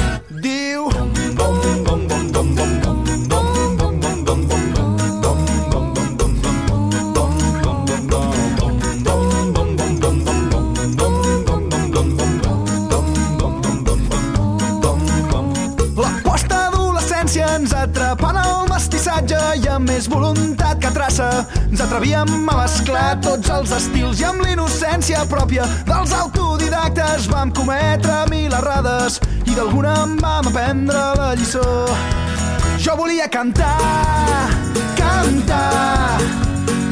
Ens 21.70 21.80
atrevíem 21.84 22.48
a 22.48 22.56
mesclar 22.62 23.18
tots 23.20 23.50
els 23.52 23.72
estils 23.76 24.20
i 24.22 24.24
amb 24.28 24.40
l'innocència 24.44 25.24
pròpia 25.28 25.66
dels 25.88 26.12
autodidactes 26.16 27.28
vam 27.28 27.52
cometre 27.52 28.22
mil 28.32 28.54
errades 28.56 29.18
i 29.44 29.56
d'alguna 29.56 29.92
en 30.04 30.16
vam 30.22 30.48
aprendre 30.48 31.02
la 31.18 31.34
lliçó. 31.36 31.66
Jo 32.78 32.96
volia 32.96 33.28
cantar, 33.28 34.48
cantar, 34.96 36.20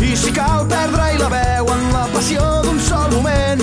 i 0.03 0.13
si 0.17 0.33
cal 0.35 0.67
perdre-hi 0.69 1.21
la 1.23 1.31
veu 1.33 1.73
en 1.73 1.85
la 1.95 2.05
passió 2.13 2.45
d'un 2.67 2.81
sol 2.81 3.09
moment, 3.15 3.63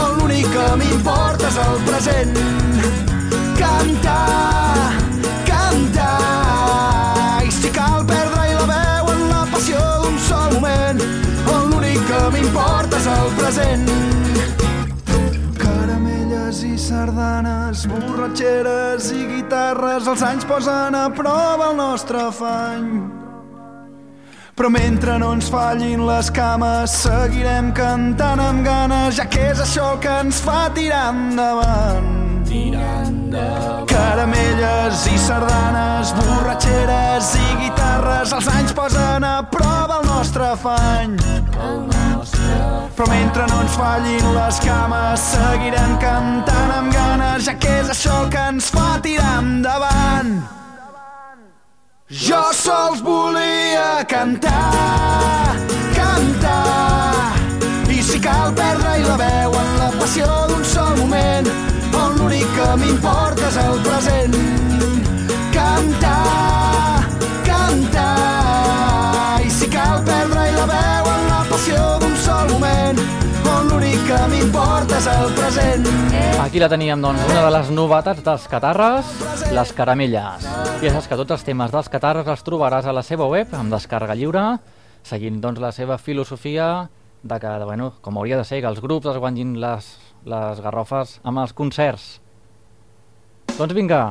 on 0.00 0.18
l'únic 0.20 0.48
que 0.54 0.68
m'importa 0.80 1.50
és 1.50 1.60
el 1.66 1.80
present. 1.88 2.36
Cantar, 3.60 4.92
cantar, 5.50 6.14
i 7.44 7.52
si 7.52 7.74
cal 7.74 8.06
perdre-hi 8.08 8.56
la 8.62 8.70
veu 8.72 9.12
en 9.16 9.26
la 9.34 9.44
passió 9.52 9.83
moment, 10.64 11.00
on 11.52 11.70
l'únic 11.70 12.00
que 12.08 12.20
m'importa 12.32 13.00
és 13.00 13.08
el 13.10 13.32
present. 13.38 13.90
Caramelles 15.60 16.62
i 16.64 16.76
sardanes, 16.80 17.84
borratxeres 17.90 19.10
i 19.12 19.26
guitarres, 19.34 20.08
els 20.08 20.24
anys 20.24 20.48
posen 20.48 20.96
a 20.96 21.08
prova 21.12 21.72
el 21.72 21.76
nostre 21.80 22.24
afany. 22.30 22.88
Però 24.54 24.70
mentre 24.70 25.18
no 25.18 25.32
ens 25.34 25.48
fallin 25.50 26.04
les 26.06 26.30
cames, 26.30 26.94
seguirem 27.02 27.72
cantant 27.74 28.40
amb 28.40 28.62
ganes, 28.64 29.18
ja 29.18 29.26
que 29.26 29.50
és 29.50 29.64
això 29.64 29.96
el 29.96 30.02
que 30.04 30.14
ens 30.22 30.38
fa 30.44 30.68
tirar 30.76 31.08
endavant. 31.10 33.23
Caramelles 33.90 35.06
i 35.10 35.18
sardanes, 35.18 36.12
borratxeres 36.18 37.34
i 37.40 37.46
guitarres, 37.62 38.32
els 38.36 38.48
anys 38.52 38.74
posen 38.76 39.24
a 39.26 39.36
prova 39.50 40.00
el 40.00 40.08
nostre 40.08 40.46
afany. 40.52 41.16
Però 42.94 43.06
mentre 43.10 43.46
no 43.50 43.60
ens 43.64 43.76
fallin 43.78 44.26
les 44.36 44.60
cames, 44.62 45.28
seguirem 45.34 45.96
cantant 46.02 46.74
amb 46.78 46.94
ganes, 46.94 47.46
ja 47.48 47.56
que 47.58 47.78
és 47.82 47.90
això 47.94 48.20
el 48.24 48.30
que 48.30 48.44
ens 48.54 48.70
fa 48.74 48.98
tirar 49.02 49.38
endavant. 49.42 50.36
Jo 52.08 52.42
sols 52.54 53.00
volia 53.02 54.04
cantar, 54.06 55.56
cantar, 55.96 57.34
i 57.90 58.02
si 58.04 58.20
cal 58.22 58.54
perdre-hi 58.54 59.02
la 59.08 59.16
veu 59.18 59.60
en 59.64 59.70
la 59.80 59.90
passió 59.98 60.28
d'un 60.52 60.64
sol 60.68 60.92
moment, 61.00 61.48
l'únic 62.18 62.48
que 62.56 62.68
m'importa 62.80 63.48
és 63.48 63.56
el 63.62 63.80
present. 63.84 64.36
Cantar, 65.54 67.04
cantar, 67.46 69.40
i 69.44 69.50
si 69.52 69.68
cal 69.72 70.02
perdre-hi 70.06 70.54
la 70.56 70.66
veu 70.70 71.10
en 71.12 71.26
la 71.30 71.40
passió 71.50 71.82
d'un 72.02 72.16
sol 72.24 72.50
moment, 72.52 73.02
on 73.54 73.70
l'únic 73.72 74.04
que 74.08 74.20
m'importa 74.32 74.98
és 74.98 75.10
el 75.14 75.34
present. 75.38 75.90
Aquí 76.44 76.62
la 76.62 76.68
teníem, 76.70 77.00
doncs, 77.02 77.24
una 77.30 77.42
de 77.46 77.52
les 77.56 77.70
novetats 77.74 78.22
dels 78.26 78.48
Catarres, 78.50 79.14
les 79.54 79.74
Caramelles. 79.74 80.46
I 80.84 80.90
saps 80.92 81.08
que 81.10 81.18
tots 81.18 81.38
els 81.38 81.46
temes 81.46 81.72
dels 81.72 81.90
Catarres 81.90 82.28
els 82.30 82.44
trobaràs 82.46 82.86
a 82.86 82.94
la 82.94 83.02
seva 83.06 83.26
web, 83.30 83.54
amb 83.56 83.72
descàrrega 83.74 84.18
lliure, 84.18 84.44
seguint, 85.06 85.40
doncs, 85.42 85.62
la 85.62 85.72
seva 85.72 85.98
filosofia 85.98 86.88
de 87.24 87.38
que, 87.40 87.52
bueno, 87.64 87.94
com 88.04 88.18
hauria 88.18 88.36
de 88.36 88.44
ser, 88.44 88.60
que 88.60 88.68
els 88.68 88.82
grups 88.84 89.08
es 89.08 89.16
guanyin 89.16 89.56
les, 89.60 89.88
les 90.24 90.60
garrofes 90.64 91.18
amb 91.22 91.42
els 91.42 91.52
concerts. 91.52 92.04
Doncs 93.54 93.74
vinga, 93.76 94.02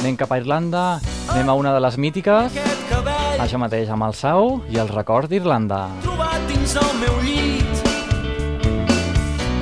anem 0.00 0.16
cap 0.18 0.32
a 0.32 0.38
Irlanda, 0.40 0.84
anem 1.30 1.48
a 1.48 1.54
una 1.54 1.74
de 1.76 1.80
les 1.84 1.98
mítiques, 2.00 2.56
això 3.40 3.60
mateix, 3.60 3.88
amb 3.92 4.04
el 4.08 4.14
Sau 4.18 4.60
i 4.68 4.80
el 4.82 4.88
record 4.88 5.30
d'Irlanda. 5.30 5.86
trobat 6.02 6.40
dins 6.48 6.76
el 6.76 6.92
meu 7.00 7.20
llit. 7.24 7.84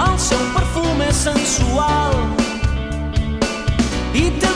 El 0.08 0.18
seu 0.18 0.42
perfum 0.54 1.02
és 1.06 1.24
sensual 1.28 2.14
i 4.14 4.30
té 4.40 4.47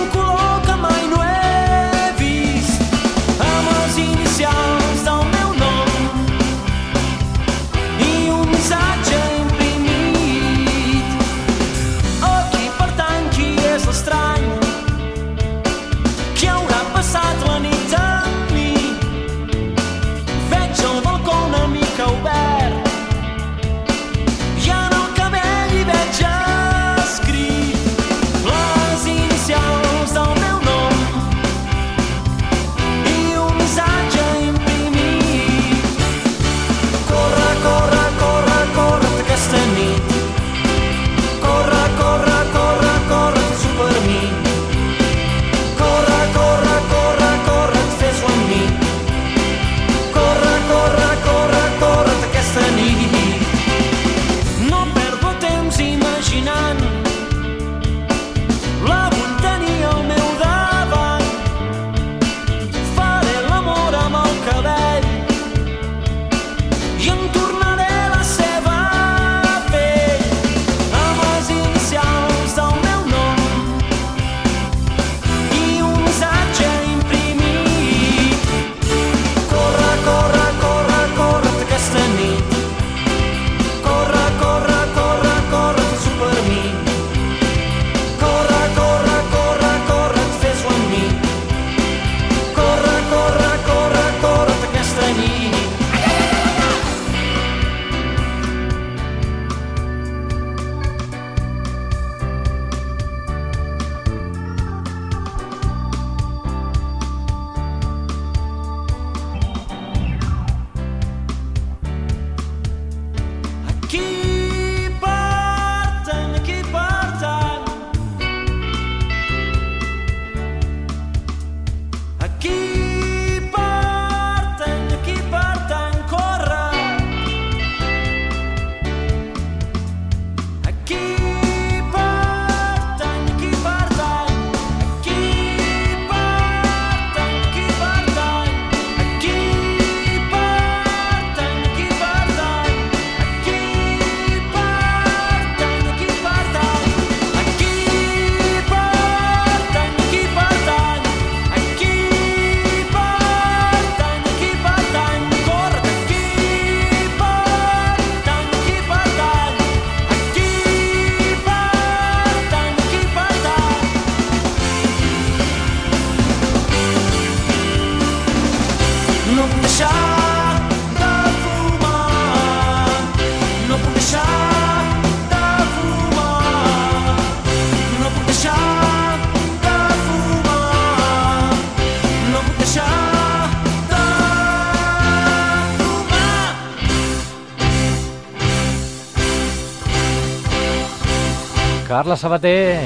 Carla 192.02 192.16
Sabater, 192.18 192.82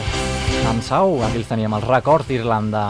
amb 0.69 0.83
Sau, 0.85 1.23
aquí 1.25 1.39
els 1.41 1.49
teníem, 1.49 1.73
el 1.73 1.85
record 1.89 2.29
d'Irlanda. 2.29 2.83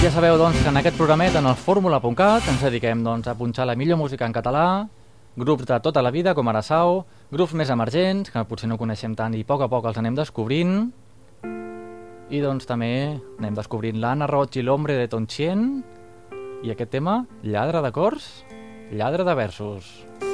Ja 0.00 0.12
sabeu, 0.14 0.38
doncs, 0.40 0.62
que 0.62 0.72
en 0.72 0.80
aquest 0.80 0.96
programet, 0.96 1.36
en 1.36 1.50
el 1.50 1.58
fórmula.cat, 1.60 2.48
ens 2.48 2.64
dediquem 2.64 3.04
doncs, 3.04 3.28
a 3.28 3.36
punxar 3.36 3.68
la 3.68 3.76
millor 3.76 4.00
música 4.00 4.24
en 4.24 4.32
català, 4.32 4.88
grups 5.36 5.68
de 5.68 5.76
tota 5.84 6.00
la 6.00 6.08
vida, 6.08 6.32
com 6.32 6.48
ara 6.48 6.64
Sau, 6.64 7.04
grups 7.28 7.52
més 7.52 7.68
emergents, 7.68 8.32
que 8.32 8.48
potser 8.48 8.72
no 8.72 8.80
coneixem 8.80 9.12
tant 9.12 9.36
i 9.36 9.44
a 9.44 9.52
poc 9.52 9.68
a 9.68 9.68
poc 9.68 9.92
els 9.92 10.00
anem 10.00 10.16
descobrint, 10.16 10.86
i 12.32 12.40
doncs 12.40 12.64
també 12.64 12.94
anem 13.42 13.60
descobrint 13.60 14.00
l'Anna 14.00 14.24
Roig 14.32 14.56
i 14.56 14.64
l'Hombre 14.64 14.96
de 14.96 15.10
Tonchien, 15.12 15.82
i 16.64 16.72
aquest 16.72 16.96
tema, 16.96 17.26
lladre 17.44 17.84
de 17.84 17.92
cors, 17.92 18.38
lladre 18.88 19.28
de 19.28 19.36
versos. 19.36 19.98
Conec 20.16 20.33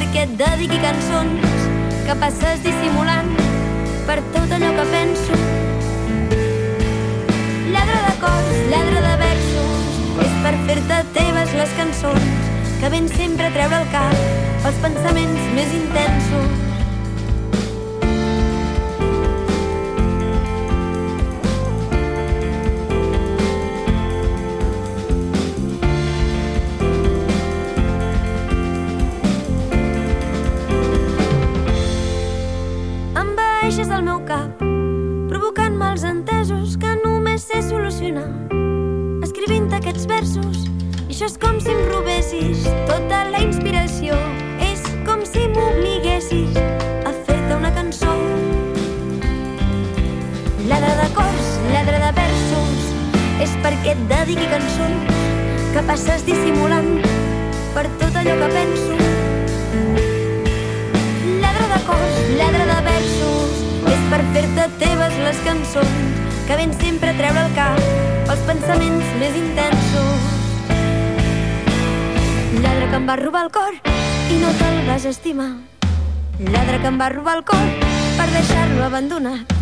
perquè 0.00 0.22
et 0.24 0.30
dediqui 0.38 0.78
cançons 0.80 1.66
que 2.06 2.14
passes 2.22 2.62
dissimulant 2.64 3.28
per 4.08 4.16
tot 4.34 4.54
allò 4.56 4.70
que 4.78 4.86
penso. 4.94 5.36
Lladre 7.74 7.98
de 8.06 8.14
cors, 8.22 8.56
lladre 8.72 9.04
de 9.04 9.12
versos, 9.26 10.00
és 10.24 10.40
per 10.46 10.54
fer-te 10.70 11.02
teves 11.20 11.54
les 11.60 11.76
cançons 11.82 12.50
que 12.80 12.92
ven 12.96 13.12
sempre 13.12 13.50
a 13.50 13.54
treure 13.58 13.84
el 13.84 13.92
cap 13.92 14.66
els 14.70 14.82
pensaments 14.88 15.54
més 15.58 15.78
intensos. 15.84 16.69
Versos, 40.10 40.66
i 41.06 41.12
això 41.14 41.26
és 41.28 41.36
com 41.40 41.58
si 41.62 41.70
em 41.72 41.80
robessis 41.90 42.64
tota 42.88 43.22
la 43.30 43.40
inspiració. 43.44 44.16
És 44.66 44.82
com 45.06 45.22
si 45.26 45.46
m'obliguessis 45.54 46.58
a 47.06 47.12
fer-te 47.26 47.56
una 47.56 47.70
cançó. 47.76 48.12
Lladre 50.70 50.92
de 51.00 51.08
cors, 51.16 51.50
lladre 51.72 52.02
de 52.04 52.12
versos, 52.18 52.86
és 53.46 53.56
perquè 53.64 53.94
et 53.96 54.04
dediqui 54.12 54.46
cançons 54.52 55.18
que 55.74 55.84
passes 55.90 56.26
dissimulant 56.28 56.90
per 57.74 57.86
tot 58.02 58.22
allò 58.22 58.38
que 58.42 58.50
penso. 58.56 58.96
Lladre 61.42 61.68
de 61.74 61.84
cors, 61.90 62.24
lladre 62.38 62.72
de 62.72 62.80
versos, 62.90 63.60
és 63.94 64.08
per 64.14 64.24
fer-te 64.34 64.72
teves 64.82 65.22
les 65.26 65.46
cançons 65.46 66.19
que 66.50 66.56
ven 66.56 66.72
sempre 66.80 67.10
a 67.10 67.14
treure 67.14 67.42
el 67.46 67.52
cap 67.54 68.30
els 68.32 68.40
pensaments 68.42 69.10
més 69.20 69.36
intensos. 69.38 70.24
Lladre 72.56 72.88
que 72.90 72.98
em 72.98 73.06
va 73.06 73.14
robar 73.20 73.42
el 73.46 73.52
cor 73.54 73.76
i 73.78 74.38
no 74.40 74.50
te'l 74.58 74.80
vas 74.88 75.06
estimar. 75.06 75.46
Lladre 76.40 76.80
que 76.82 76.90
em 76.90 76.98
va 76.98 77.06
robar 77.14 77.36
el 77.38 77.44
cor 77.52 77.68
per 78.16 78.26
deixar-lo 78.32 78.82
abandonat. 78.88 79.54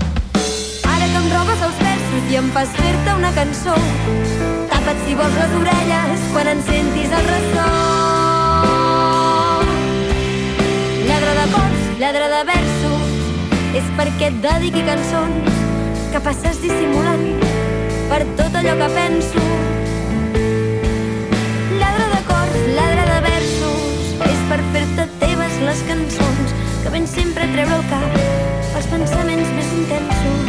Ara 0.95 1.11
que 1.13 1.21
em 1.21 1.29
robes 1.35 1.67
els 1.69 1.85
versos 1.91 2.33
i 2.33 2.41
em 2.41 2.49
fas 2.57 2.73
fer-te 2.81 3.19
una 3.21 3.35
cançó, 3.37 3.77
tapa't 4.73 5.05
si 5.05 5.19
vols 5.21 5.39
les 5.43 5.55
orelles 5.61 6.27
quan 6.33 6.53
en 6.55 6.67
sentis 6.73 7.15
el 7.21 7.31
ressò. 7.35 7.69
Lladre 11.05 11.37
de 11.43 11.47
cors, 11.53 11.87
lladre 12.01 12.35
de 12.39 12.43
versos, 12.55 13.15
és 13.85 13.95
perquè 14.01 14.33
et 14.33 14.45
dediqui 14.49 14.89
cançons 14.89 15.58
que 16.13 16.21
passes 16.25 16.57
dissimulant 16.63 17.25
per 18.09 18.23
tot 18.39 18.55
allò 18.57 18.75
que 18.81 18.89
penso. 18.95 19.43
Lladre 21.81 22.07
de 22.15 22.21
cors, 22.29 22.57
lladre 22.77 23.05
de 23.11 23.19
versos, 23.27 24.15
és 24.29 24.41
per 24.49 24.61
fer-te 24.73 25.07
teves 25.21 25.59
les 25.67 25.83
cançons 25.91 26.55
que 26.83 26.93
ven 26.95 27.07
sempre 27.11 27.49
treure 27.53 27.77
el 27.77 27.85
cap 27.93 28.19
els 28.79 28.89
pensaments 28.95 29.53
més 29.59 29.71
intensos. 29.77 30.43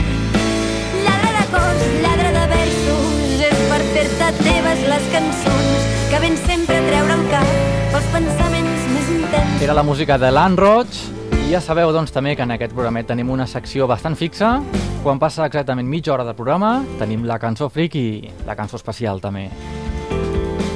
Lladre 1.04 1.32
de 1.36 1.46
cors, 1.52 1.86
lladre 2.06 2.34
de 2.38 2.46
versos, 2.56 3.46
és 3.52 3.64
per 3.72 3.82
fer-te 3.94 4.34
teves 4.40 4.84
les 4.94 5.08
cançons 5.16 5.88
que 6.10 6.22
ven 6.24 6.38
sempre 6.46 6.82
treure 6.88 7.18
el 7.20 7.26
cap 7.34 7.96
els 8.00 8.12
pensaments 8.16 8.92
més 8.96 9.16
intensos. 9.18 9.64
Era 9.68 9.76
la 9.76 9.84
música 9.84 10.18
de 10.22 10.32
l'Ann 10.32 10.56
Roig 10.62 11.02
i 11.42 11.50
ja 11.52 11.60
sabeu 11.60 11.92
doncs 11.92 12.16
també 12.16 12.38
que 12.38 12.48
en 12.48 12.56
aquest 12.56 12.78
programet 12.78 13.10
tenim 13.12 13.34
una 13.34 13.50
secció 13.50 13.90
bastant 13.90 14.16
fixa. 14.16 14.60
Quan 15.00 15.16
passa 15.16 15.46
exactament 15.48 15.88
mitja 15.88 16.12
hora 16.12 16.26
del 16.28 16.36
programa 16.36 16.82
tenim 17.00 17.22
la 17.24 17.38
cançó 17.40 17.70
friki, 17.72 18.34
la 18.44 18.56
cançó 18.60 18.76
especial 18.76 19.22
també. 19.24 19.46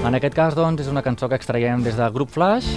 En 0.08 0.16
aquest 0.16 0.38
cas 0.38 0.56
doncs 0.56 0.86
és 0.86 0.88
una 0.88 1.04
cançó 1.04 1.28
que 1.28 1.36
extraiem 1.36 1.84
des 1.84 2.00
del 2.00 2.16
grup 2.16 2.32
Flash 2.32 2.70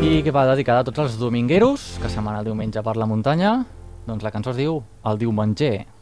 i 0.00 0.22
que 0.24 0.32
va 0.32 0.46
dedicada 0.48 0.80
a 0.80 0.88
tots 0.88 1.04
els 1.04 1.18
domingueros 1.20 1.98
que 2.00 2.08
el 2.08 2.44
diumenge 2.48 2.82
per 2.82 2.96
la 2.96 3.04
muntanya. 3.04 3.66
Doncs 4.06 4.24
la 4.24 4.32
cançó 4.32 4.50
es 4.50 4.56
diu 4.56 4.82
El 5.04 5.18
diumenger. 5.18 5.97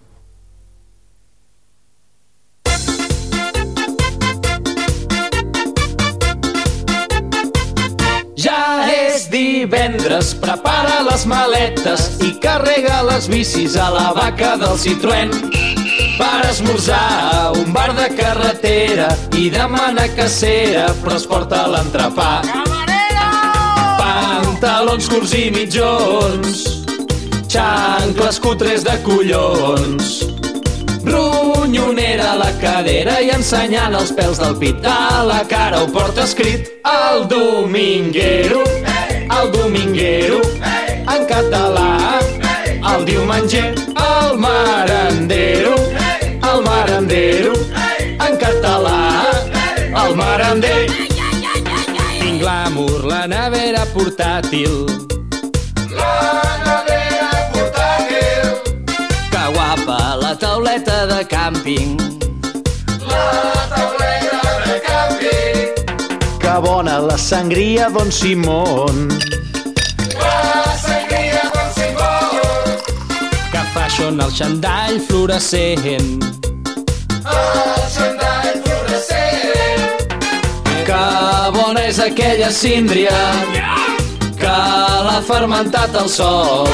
És 8.91 9.27
divendres, 9.31 10.33
prepara 10.43 11.01
les 11.07 11.25
maletes 11.29 12.07
i 12.27 12.33
carrega 12.43 13.03
les 13.07 13.29
bicis 13.31 13.77
a 13.79 13.89
la 13.95 14.11
vaca 14.17 14.57
del 14.61 14.75
Citroën. 14.81 15.33
Per 16.17 16.41
esmorzar, 16.49 17.53
un 17.61 17.73
bar 17.75 17.91
de 17.97 18.09
carretera 18.17 19.11
i 19.37 19.49
demana 19.53 20.09
cacera, 20.17 20.89
però 21.03 21.19
es 21.19 21.27
porta 21.31 21.67
l'entrepà. 21.71 22.31
Pantalons 24.01 25.11
curts 25.13 25.37
i 25.37 25.47
mitjons, 25.55 26.65
xancles 27.53 28.41
cutres 28.43 28.87
de 28.89 28.97
collons, 29.07 30.17
a 32.27 32.35
la 32.35 32.51
cadera 32.61 33.21
i 33.23 33.31
ensenyant 33.31 33.95
els 33.95 34.11
pèls 34.17 34.41
del 34.43 34.57
pit. 34.61 34.85
A 34.91 35.23
la 35.27 35.43
cara 35.49 35.83
ho 35.83 35.87
porta 35.93 36.25
escrit 36.27 36.69
el 36.91 37.27
dominguero, 37.31 38.63
el 39.39 39.53
dominguero, 39.55 40.41
en 41.15 41.27
català, 41.31 42.21
el 42.93 43.05
diumenger, 43.07 43.75
el 44.07 44.39
marandero, 44.43 45.75
el 46.51 46.63
marandero, 46.67 47.55
en 48.27 48.39
català, 48.43 49.01
el 50.05 50.17
marander. 50.17 50.87
Tinc 52.21 52.41
glamour, 52.43 53.05
la 53.07 53.27
nevera 53.31 53.87
portàtil, 53.95 55.16
tauleta 63.71 64.43
de 64.67 64.77
càmping. 64.89 65.59
Que 66.43 66.55
bona 66.61 66.99
la 66.99 67.19
sangria, 67.19 67.89
don 67.89 68.11
Simón. 68.11 69.09
xandall 74.37 75.01
fluorescent. 75.09 76.23
Que 80.87 81.05
bona 81.57 81.81
és 81.89 81.99
aquella 81.99 82.51
síndria 82.53 83.17
que 84.37 84.59
l'ha 85.07 85.21
fermentat 85.27 85.97
el 86.03 86.09
sol. 86.09 86.69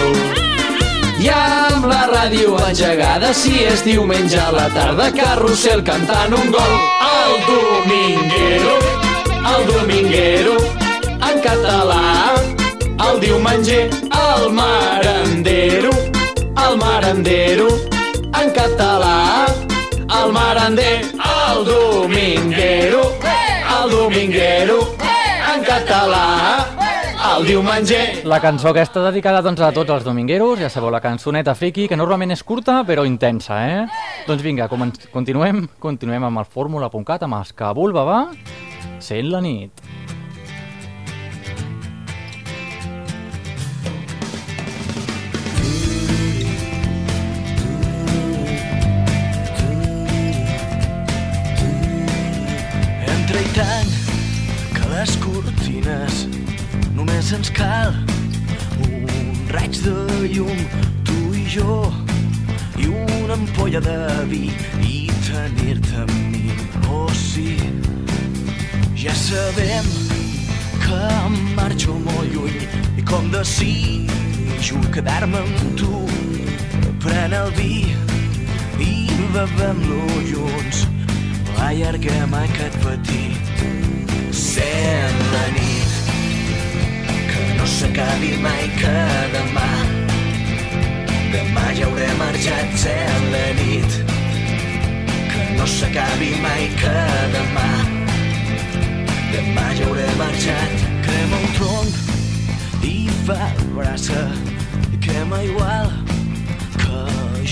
I 1.23 1.62
amb 1.83 1.91
la 1.91 2.03
ràdio 2.07 2.55
engegada, 2.63 3.33
si 3.35 3.65
és 3.67 3.81
diumenge 3.83 4.39
a 4.39 4.51
la 4.55 4.69
tarda, 4.71 5.09
carrusel 5.17 5.83
cantant 5.83 6.35
un 6.37 6.51
gol. 6.55 6.75
El 7.07 7.33
dominguero, 7.49 8.75
el 9.53 9.67
dominguero, 9.71 10.55
en 11.29 11.41
català. 11.43 12.03
El 13.03 13.19
diumenger, 13.21 13.91
el 14.19 14.53
marendero, 14.59 15.91
el 16.67 16.77
marendero, 16.79 17.69
en 18.41 18.53
català. 18.55 19.47
El 20.21 20.33
merander, 20.33 21.01
el 21.03 21.65
dominguero, 21.65 23.03
el 23.81 23.91
dominguero, 23.91 24.79
en 25.55 25.65
català. 25.65 26.82
El 27.33 27.47
diumenger, 27.47 28.27
La 28.29 28.41
cançó 28.43 28.69
aquesta 28.69 29.01
dedicada 29.07 29.41
doncs, 29.41 29.61
a 29.65 29.71
tots 29.73 29.89
els 29.95 30.05
domingueros, 30.05 30.59
ja 30.61 30.69
sabeu, 30.69 30.91
la 30.93 31.01
cançoneta 31.01 31.55
friki, 31.57 31.87
que 31.89 31.97
normalment 31.97 32.35
és 32.35 32.43
curta 32.45 32.83
però 32.85 33.07
intensa, 33.09 33.57
eh? 33.65 33.87
Doncs 34.29 34.45
vinga, 34.45 34.69
continuem, 34.69 35.65
continuem 35.81 36.27
amb 36.29 36.43
el 36.43 36.45
fórmula.cat, 36.45 37.25
amb 37.25 37.39
els 37.39 37.55
que 37.57 37.73
Bulba 37.73 38.05
va, 38.05 38.19
sent 39.01 39.33
la 39.33 39.41
nit. 39.41 39.81
Entra 53.17 53.41
i 53.41 53.55
tant 53.57 53.97
que 54.77 54.93
les 54.93 55.17
cortines 55.25 56.22
només 57.23 57.33
ens 57.37 57.51
cal 57.55 57.93
un 58.83 59.35
raig 59.55 59.77
de 59.85 59.93
llum, 60.33 60.59
tu 61.07 61.19
i 61.39 61.45
jo, 61.47 61.93
i 62.83 62.89
una 62.89 63.35
ampolla 63.37 63.81
de 63.85 63.97
vi 64.31 64.51
i 64.83 65.07
tenir-te 65.29 66.03
amb 66.03 66.17
mi. 66.33 66.51
Oh, 66.91 67.07
sí, 67.15 67.55
ja 68.99 69.15
sabem 69.15 69.87
que 70.83 71.03
marxo 71.55 71.95
molt 71.95 72.35
lluny 72.35 72.59
i 72.99 73.07
com 73.07 73.31
desitjo 73.31 74.83
quedar-me 74.95 75.45
amb 75.45 75.77
tu. 75.79 76.03
Pren 77.05 77.37
el 77.39 77.53
vi 77.59 77.95
i 78.83 78.95
bevem-lo 79.37 80.25
junts. 80.33 80.87
Allarguem 81.69 82.35
aquest 82.43 82.81
petit 82.83 84.35
sent 84.35 85.23
la 85.37 85.47
nit 85.55 85.72
no 87.63 87.69
s'acabi 87.69 88.31
mai 88.43 88.65
que 88.75 88.93
demà 89.33 89.67
demà 91.35 91.67
ja 91.79 91.85
hauré 91.87 92.09
marxat 92.19 92.73
sent 92.85 93.27
la 93.35 93.43
nit. 93.59 93.93
Que 95.31 95.45
no 95.59 95.67
s'acabi 95.75 96.31
mai 96.43 96.65
que 96.81 96.95
demà 97.35 97.69
demà 99.35 99.67
ja 99.79 99.87
hauré 99.87 100.09
marxat. 100.23 100.75
Crema 101.07 101.39
un 101.45 101.55
tronc 101.59 102.83
i 102.91 102.97
fa 103.29 103.53
braça 103.77 104.25
i 104.91 104.99
crema 105.07 105.43
igual 105.51 105.93
que 106.83 107.05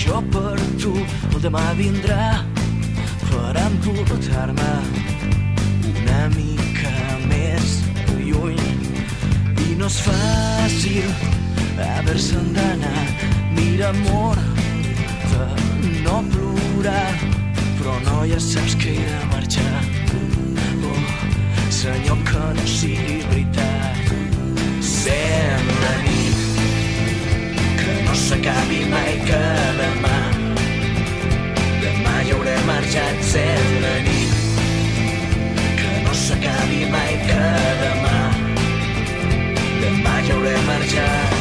jo 0.03 0.19
per 0.35 0.57
tu. 0.83 0.91
El 1.31 1.39
demà 1.47 1.63
vindrà 1.79 2.43
per 3.29 3.55
emportar-me 3.63 4.73
una 5.93 6.21
mica 6.35 6.70
no 9.81 9.87
és 9.89 9.97
fàcil 10.05 11.07
haver-se'n 11.81 12.51
d'anar 12.53 13.05
mira 13.55 13.87
amor 13.89 14.37
de 15.31 15.45
no 16.05 16.17
plorar 16.33 17.13
però 17.79 17.95
no 18.05 18.17
ja 18.29 18.37
saps 18.39 18.75
que 18.81 18.91
he 18.93 19.05
de 19.09 19.21
marxar. 19.31 19.81
Oh, 20.89 20.99
senyor 21.73 22.19
que 22.27 22.43
no 22.57 22.65
sigui 22.73 23.17
veritat. 23.29 24.11
Sent 24.91 25.71
la 25.83 25.95
nit 26.05 26.37
que 27.81 27.95
no 28.05 28.13
s'acabi 28.25 28.83
mai 28.93 29.13
que 29.29 29.43
demà 29.81 30.19
demà 31.87 32.15
ja 32.29 32.37
hauré 32.37 32.57
marxat. 32.69 33.25
Sent 33.33 33.73
la 33.87 33.95
nit 34.05 34.37
que 35.81 35.97
no 36.05 36.13
s'acabi 36.25 36.85
mai 36.93 37.17
que 37.25 37.41
demà 37.81 38.30
demà 39.83 40.15
ja 40.27 40.35
hauré 40.35 40.57
marxat. 40.71 41.39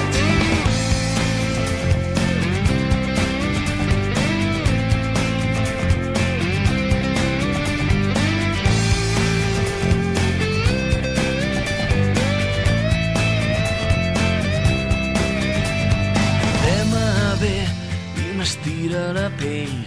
M'estira 18.40 19.12
la 19.12 19.26
pell. 19.37 19.83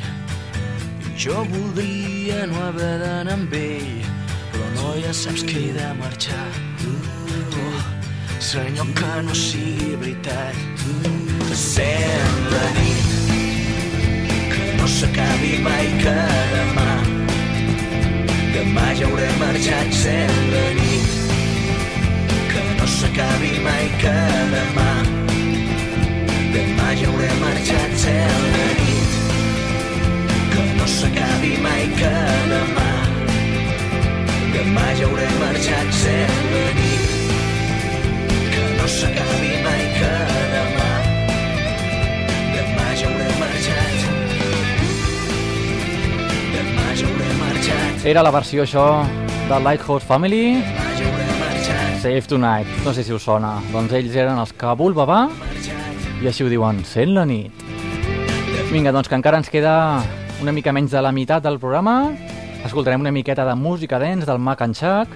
I 1.09 1.13
jo 1.17 1.41
voldria 1.49 2.45
no 2.51 2.59
haver 2.67 2.99
d'anar 3.01 3.33
amb 3.33 3.55
ell 3.57 4.03
però 4.51 4.69
no 4.75 4.93
ja 5.01 5.13
saps 5.23 5.41
que 5.49 5.57
he 5.57 5.73
de 5.73 5.89
marxar 5.97 6.62
senyor 8.53 8.85
que 8.93 9.13
no 9.25 9.33
sigui 9.33 9.95
veritat. 9.97 10.55
Sent 11.57 12.35
la 12.53 12.65
nit 12.77 13.07
que 14.53 14.65
no 14.77 14.85
s'acabi 14.97 15.53
mai 15.65 15.87
que 16.03 16.13
demà. 16.53 16.91
Demà 18.53 18.85
ja 18.99 19.07
hauré 19.09 19.29
marxat 19.41 19.89
sent 20.01 20.37
la 20.53 20.65
nit 20.77 21.09
que 22.51 22.63
no 22.77 22.87
s'acabi 22.97 23.53
mai 23.65 23.89
que 24.03 24.15
demà. 24.53 24.91
Demà 26.53 26.89
ja 27.01 27.09
hauré 27.09 27.31
marxat 27.41 27.91
sent 28.05 28.47
la 28.53 28.69
nit 28.83 29.11
que 30.53 30.69
no 30.77 30.87
s'acabi 30.99 31.53
mai 31.65 31.83
que 31.99 32.15
demà. 32.53 32.89
Demà 34.55 34.87
ja 35.01 35.09
hauré 35.09 35.29
marxat 35.41 36.01
sent 36.03 36.41
la 36.53 36.92
Era 48.03 48.19
la 48.19 48.33
versió, 48.35 48.65
això, 48.65 49.05
de 49.47 49.57
Lighthouse 49.63 50.03
Family, 50.03 50.57
Save 52.01 52.25
Tonight. 52.27 52.67
No 52.83 52.91
sé 52.91 53.05
si 53.07 53.13
us 53.15 53.23
sona. 53.23 53.53
Doncs 53.71 53.93
ells 53.95 54.17
eren 54.19 54.41
els 54.41 54.51
que 54.59 54.73
Bulba 54.75 55.05
va, 55.07 55.19
i 56.19 56.27
així 56.27 56.43
ho 56.43 56.49
diuen, 56.51 56.81
sent 56.83 57.13
la 57.15 57.23
nit. 57.23 57.63
Vinga, 58.73 58.91
doncs 58.91 59.07
que 59.07 59.15
encara 59.15 59.39
ens 59.39 59.47
queda 59.47 60.03
una 60.43 60.51
mica 60.51 60.75
menys 60.75 60.91
de 60.91 60.99
la 60.99 61.13
meitat 61.15 61.47
del 61.47 61.61
programa. 61.63 62.11
Escoltarem 62.67 63.07
una 63.07 63.15
miqueta 63.15 63.47
de 63.47 63.55
música 63.55 64.03
dents 64.03 64.27
del 64.27 64.43
Mac 64.43 64.67
and 64.67 64.75
Chuck. 64.75 65.15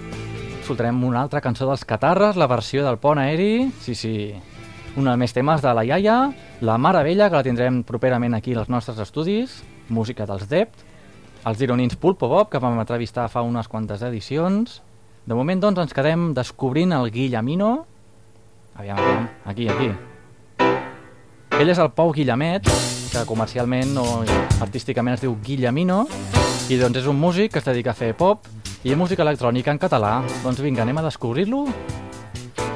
Escoltarem 0.61 1.03
una 1.03 1.25
altra 1.25 1.43
cançó 1.43 1.67
dels 1.67 1.83
Catarres, 1.83 2.39
la 2.39 2.47
versió 2.47 2.87
del 2.87 3.03
Pont 3.03 3.19
Aeri. 3.19 3.67
Sí, 3.83 3.99
sí, 3.99 4.15
un 4.95 5.11
dels 5.11 5.19
més 5.19 5.35
temes 5.35 5.59
de 5.59 5.75
la 5.75 5.83
iaia, 5.83 6.21
la 6.63 6.79
Mare 6.79 7.03
Vella, 7.03 7.27
que 7.27 7.41
la 7.41 7.47
tindrem 7.51 7.83
properament 7.83 8.39
aquí 8.39 8.55
als 8.55 8.71
nostres 8.71 9.03
estudis, 9.03 9.59
música 9.91 10.23
dels 10.23 10.47
Dept, 10.47 10.86
els 11.47 11.57
Gironins 11.57 11.95
Pulpo 11.95 12.27
Bob, 12.27 12.49
que 12.51 12.59
vam 12.59 12.79
entrevistar 12.81 13.29
fa 13.31 13.41
unes 13.45 13.69
quantes 13.71 14.01
edicions. 14.03 14.81
De 15.27 15.35
moment, 15.35 15.61
doncs, 15.63 15.79
ens 15.85 15.95
quedem 15.95 16.33
descobrint 16.35 16.91
el 16.95 17.09
Guillemino. 17.11 17.85
Aviam, 18.75 18.99
aviam, 18.99 19.29
aquí, 19.45 19.69
aquí. 19.71 19.89
Ell 21.57 21.71
és 21.71 21.79
el 21.79 21.89
Pau 21.95 22.11
Guillemet, 22.13 22.67
que 23.13 23.23
comercialment 23.25 23.95
o 23.97 24.05
artísticament 24.61 25.15
es 25.15 25.23
diu 25.23 25.37
Guillemino, 25.43 26.03
i 26.69 26.77
doncs 26.77 27.01
és 27.01 27.07
un 27.07 27.17
músic 27.19 27.55
que 27.55 27.63
es 27.63 27.69
dedica 27.69 27.95
a 27.95 27.97
fer 27.97 28.11
pop 28.17 28.45
i 28.83 28.95
música 28.95 29.23
electrònica 29.23 29.71
en 29.71 29.79
català. 29.81 30.19
Doncs 30.43 30.61
vinga, 30.61 30.83
anem 30.83 30.99
a 30.99 31.07
descobrir-lo 31.07 31.65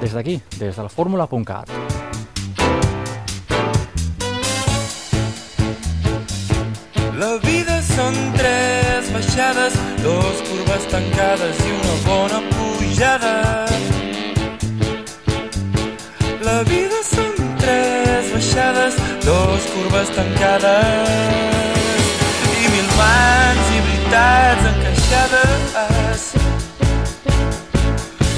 des 0.01 0.15
d'aquí, 0.15 0.39
des 0.57 0.79
del 0.79 0.89
fórmula.cat. 0.89 1.69
La 7.21 7.35
vida 7.37 7.60
són 7.95 8.15
tres 8.37 9.09
baixades, 9.11 9.73
dos 10.03 10.41
curves 10.47 10.85
tancades 10.91 11.59
i 11.65 11.71
una 11.75 11.95
bona 12.05 12.39
pujada. 12.51 13.33
La 16.45 16.57
vida 16.69 17.01
són 17.07 17.33
tres 17.61 18.31
baixades, 18.33 18.99
dos 19.25 19.67
curves 19.73 20.13
tancades 20.15 21.09
i 22.61 22.71
mil 22.75 22.89
mans 22.99 23.73
i 23.75 23.83
veritats 23.89 24.69
encaixades. 24.71 26.25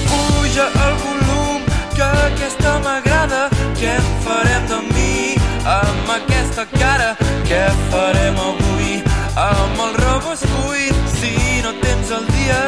Puja 0.10 0.68
el 0.88 1.00
volum, 1.06 1.62
que 1.96 2.10
aquesta 2.26 2.78
m'agrada. 2.88 3.46
Què 3.80 3.96
en 4.00 4.12
farem 4.26 4.68
de 4.74 4.82
mi 4.92 5.16
amb 5.78 6.14
aquesta 6.20 6.68
cara? 6.78 7.16
Què 7.50 7.66
farem 7.92 8.46
avui 8.48 8.63
amb 9.36 9.80
el 9.82 9.94
robot 9.98 10.44
buit 10.58 11.16
si 11.18 11.62
no 11.64 11.74
tens 11.82 12.12
el 12.12 12.26
dia, 12.36 12.62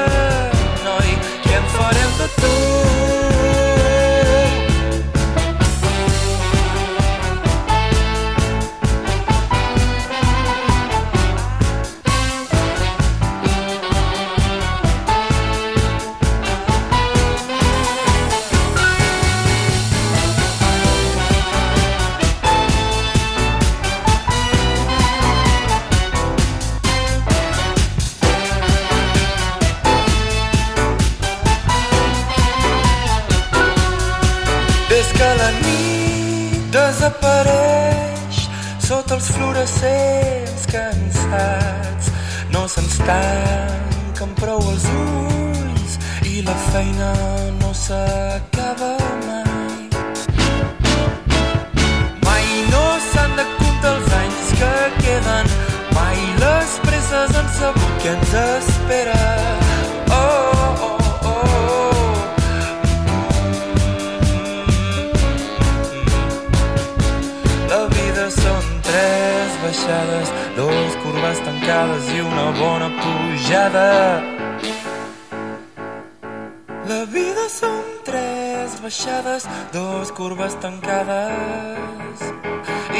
curves 80.26 80.56
tancades 80.60 82.22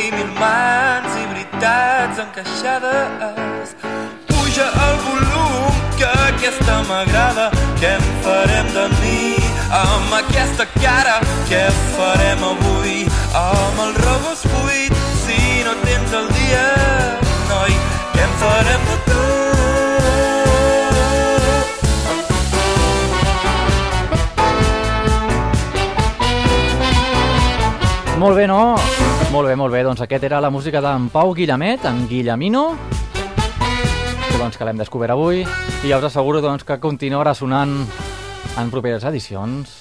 i 0.02 0.12
mil 0.14 0.28
mans 0.38 1.16
i 1.18 1.24
veritats 1.32 2.20
encaixades. 2.24 3.74
Puja 4.30 4.68
el 4.86 5.00
volum, 5.08 5.80
que 5.98 6.06
aquesta 6.28 6.76
m'agrada. 6.90 7.48
Què 7.82 7.96
en 7.98 8.06
farem 8.28 8.70
de 8.78 8.86
mi 9.00 9.34
amb 9.80 10.14
aquesta 10.22 10.70
cara? 10.78 11.18
Què 11.50 11.66
farem 11.66 12.05
Molt 29.66 29.74
bé. 29.74 29.80
Doncs 29.82 30.04
aquest 30.04 30.22
era 30.28 30.38
la 30.38 30.52
música 30.54 30.78
d'en 30.78 31.08
Pau 31.10 31.32
Guillamet, 31.34 31.88
en 31.90 32.04
Guillamino, 32.06 32.76
doncs, 34.38 34.60
que 34.60 34.68
l'hem 34.68 34.78
descobert 34.78 35.16
avui. 35.16 35.40
I 35.42 35.90
ja 35.90 35.98
us 35.98 36.06
asseguro 36.06 36.38
doncs, 36.44 36.62
que 36.62 36.78
continuarà 36.84 37.34
sonant 37.34 37.74
en 38.62 38.70
properes 38.70 39.08
edicions. 39.10 39.74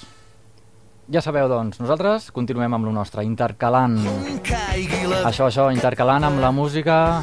Ja 1.13 1.21
sabeu, 1.21 1.51
doncs, 1.53 1.83
nosaltres 1.85 2.31
continuem 2.33 2.79
amb 2.79 2.89
lo 2.89 2.95
nostre, 2.97 3.27
intercalant. 3.29 4.01
Això, 5.21 5.51
això, 5.51 5.69
intercalant 5.75 6.31
amb 6.31 6.41
la 6.41 6.49
música 6.49 7.21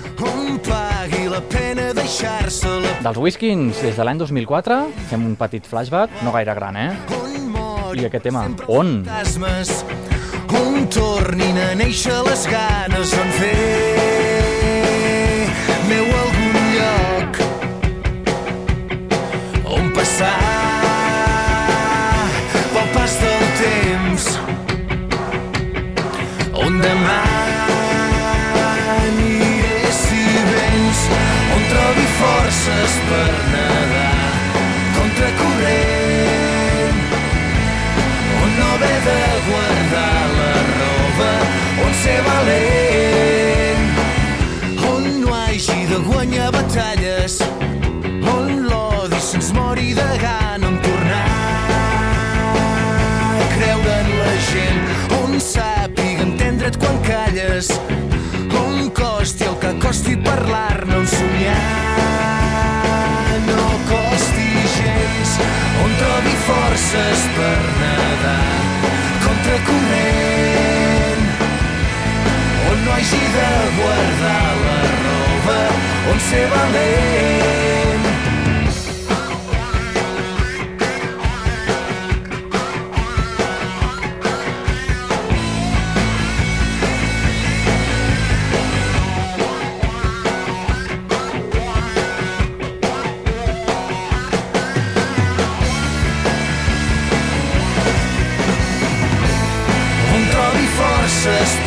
la 1.34 1.42
pena 1.50 1.90
la... 1.98 2.06
dels 3.02 3.18
Whiskins 3.18 3.82
des 3.82 3.98
de 3.98 4.06
l'any 4.06 4.22
2004. 4.22 4.84
Fem 5.10 5.26
un 5.34 5.34
petit 5.34 5.66
flashback, 5.66 6.22
no 6.22 6.38
gaire 6.38 6.54
gran, 6.62 6.78
eh? 6.78 6.92
I 7.98 8.06
aquest 8.06 8.30
tema, 8.30 8.46
on? 8.70 9.02
on 9.10 10.11
tornin 10.92 11.56
a 11.58 11.74
néixer 11.80 12.20
les 12.28 12.44
ganes 12.52 13.12
on 13.16 13.30
fer 13.38 13.88
meu 15.88 16.06
algun 16.22 16.58
lloc 16.76 17.32
on 19.78 19.86
passar 19.96 20.34
pel 22.74 22.88
pas 22.96 23.14
del 23.24 23.46
temps 23.62 24.24
on 26.66 26.72
demà 26.84 27.22
aniré 28.98 29.80
si 30.02 30.24
vens 30.50 31.00
on 31.56 31.62
trobi 31.72 32.08
forces 32.20 32.92
per 33.12 33.32
nedar 33.54 34.28
contracorrent 34.98 37.00
on 38.42 38.50
no 38.60 38.68
haver 38.76 39.00
de 39.08 39.20
on 39.62 39.81
ser 41.94 42.22
valent, 42.24 43.90
on 44.90 45.04
no 45.22 45.34
hagi 45.34 45.86
de 45.90 45.98
guanyar 46.08 46.52
batalles, 46.52 47.42
on 48.34 48.68
l'odi 48.70 49.20
se'ns 49.20 49.52
mori 49.54 49.94
de 49.94 50.10
gana 50.24 50.68
en 50.68 50.78
tornar 50.86 51.28
creure 53.56 53.96
en 54.04 54.10
la 54.22 54.36
gent, 54.50 54.82
on 55.22 55.40
sàpiga 55.40 56.24
entendre't 56.28 56.78
quan 56.80 56.98
calles, 57.08 57.68
on 58.64 58.90
costi 58.96 59.44
el 59.50 59.56
que 59.64 59.76
costi 59.84 60.16
parlar-ne, 60.16 60.96
on 60.96 61.08
somiar 61.08 61.62
no 63.52 63.70
costi 63.92 64.50
gens, 64.80 65.38
on 65.84 65.96
trobi 66.02 66.36
forces 66.48 67.30
per 67.38 67.62
nedar 67.80 68.52
contracorrent, 69.24 70.26
on 70.28 70.31
no 72.92 72.98
hagi 72.98 73.24
de 73.36 73.50
guardar 73.78 74.56
la 74.66 74.80
roba, 75.04 75.60
on 76.12 76.20
ser 76.20 76.48
valent. 76.50 77.22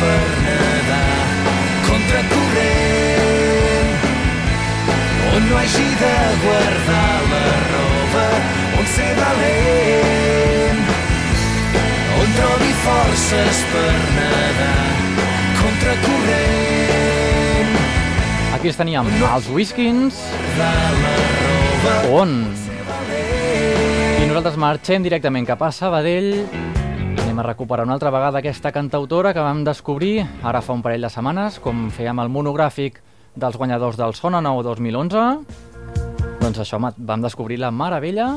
on 0.05 0.34
no 5.49 5.57
hagi 5.57 5.89
de 6.01 6.15
guardar 6.43 7.15
la 7.31 7.45
roba 7.71 8.27
on 8.79 8.85
ser 8.95 9.11
valent 9.19 10.81
on 12.21 12.29
trobi 12.39 12.71
forces 12.85 13.63
per 13.73 13.95
nedar 14.17 14.85
contracorrent 15.61 16.75
Aquí 18.55 18.71
els 18.71 18.77
teníem 18.79 19.09
els 19.35 19.47
Whiskins, 19.51 20.15
de 20.55 20.69
la 21.01 21.15
roba 21.43 21.95
on? 22.23 22.31
I 24.15 24.23
nosaltres 24.25 24.55
marxem 24.57 25.03
directament 25.05 25.45
cap 25.45 25.61
a 25.61 25.69
Sabadell. 25.75 26.31
Anem 27.25 27.41
a 27.43 27.45
recuperar 27.45 27.83
una 27.85 27.93
altra 27.99 28.09
vegada 28.15 28.39
aquesta 28.39 28.71
cantautora 28.73 29.35
que 29.35 29.43
vam 29.43 29.61
descobrir 29.67 30.23
ara 30.41 30.63
fa 30.65 30.73
un 30.73 30.81
parell 30.81 31.05
de 31.05 31.11
setmanes, 31.13 31.59
com 31.61 31.91
fèiem 31.93 32.23
el 32.23 32.31
monogràfic 32.31 33.03
dels 33.35 33.57
guanyadors 33.59 33.99
del 33.99 34.15
Sona 34.15 34.41
Nou 34.41 34.61
2011. 34.63 35.23
Doncs 36.41 36.61
això, 36.61 36.79
vam 36.79 37.21
descobrir 37.23 37.59
la 37.59 37.71
Meravella. 37.71 38.31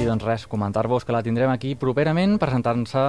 I 0.00 0.08
doncs 0.08 0.26
res, 0.26 0.46
comentar-vos 0.50 1.06
que 1.06 1.14
la 1.14 1.22
tindrem 1.22 1.52
aquí 1.54 1.74
properament 1.78 2.36
presentant-se 2.42 3.04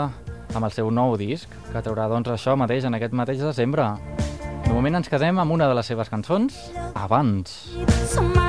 amb 0.55 0.63
el 0.63 0.71
seu 0.71 0.91
nou 0.93 1.17
disc, 1.19 1.51
que 1.71 1.83
traurà 1.83 2.07
doncs 2.11 2.31
això 2.31 2.55
mateix 2.55 2.85
en 2.87 2.95
aquest 2.95 3.17
mateix 3.17 3.43
desembre. 3.43 3.89
De 4.65 4.73
moment 4.73 5.01
ens 5.01 5.11
quedem 5.11 5.41
amb 5.41 5.57
una 5.57 5.67
de 5.69 5.77
les 5.77 5.91
seves 5.91 6.09
cançons, 6.13 6.57
Abans. 6.93 7.59
S'amaga 8.05 8.44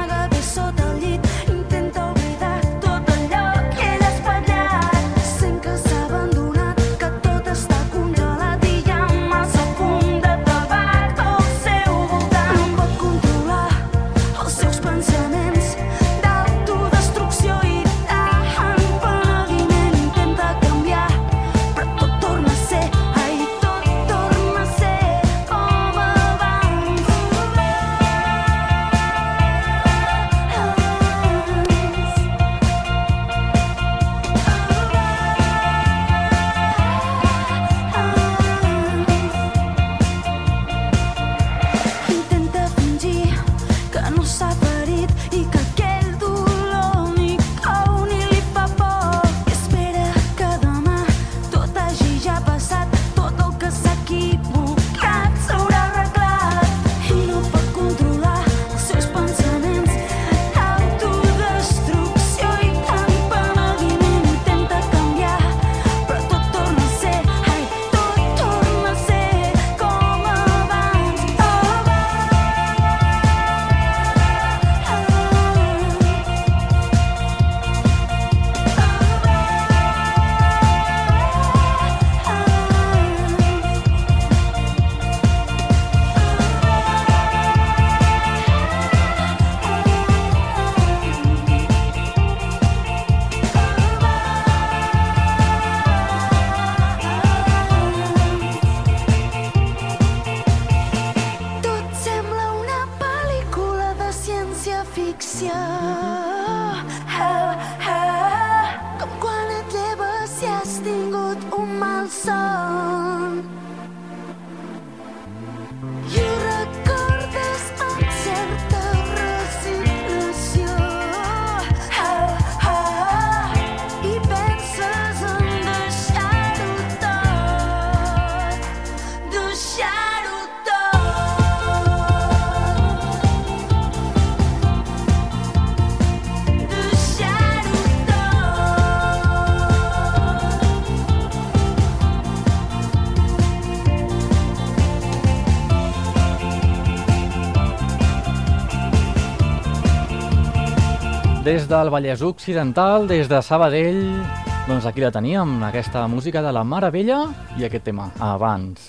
Del 151.67 151.91
Vallès 151.91 152.23
Occidental, 152.23 153.09
des 153.09 153.27
de 153.27 153.41
Sabadell, 153.43 154.23
doncs 154.69 154.85
aquí 154.87 155.01
la 155.03 155.11
teníem, 155.11 155.65
aquesta 155.67 156.05
música 156.07 156.39
de 156.43 156.53
la 156.55 156.63
Mare 156.63 156.93
Vella 156.95 157.25
i 157.59 157.65
aquest 157.67 157.85
tema, 157.89 158.07
abans. 158.23 158.85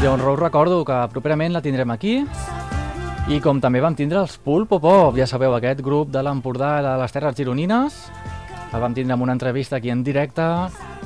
Llavors 0.00 0.24
us 0.24 0.38
recordo 0.40 0.78
que 0.88 0.96
properament 1.12 1.52
la 1.52 1.60
tindrem 1.60 1.92
aquí 1.92 2.14
i 3.28 3.40
com 3.44 3.60
també 3.60 3.82
vam 3.84 3.94
tindre 3.98 4.22
els 4.22 4.38
Pulpo 4.40 4.78
Pop, 4.80 5.18
ja 5.18 5.26
sabeu, 5.28 5.52
aquest 5.56 5.82
grup 5.84 6.08
de 6.08 6.22
l'Empordà 6.24 6.78
de 6.86 6.96
les 7.02 7.12
Terres 7.12 7.36
Gironines, 7.36 7.98
el 8.72 8.80
vam 8.80 8.96
tindre 8.96 9.18
en 9.18 9.22
una 9.22 9.36
entrevista 9.36 9.76
aquí 9.76 9.92
en 9.92 10.04
directe 10.04 10.46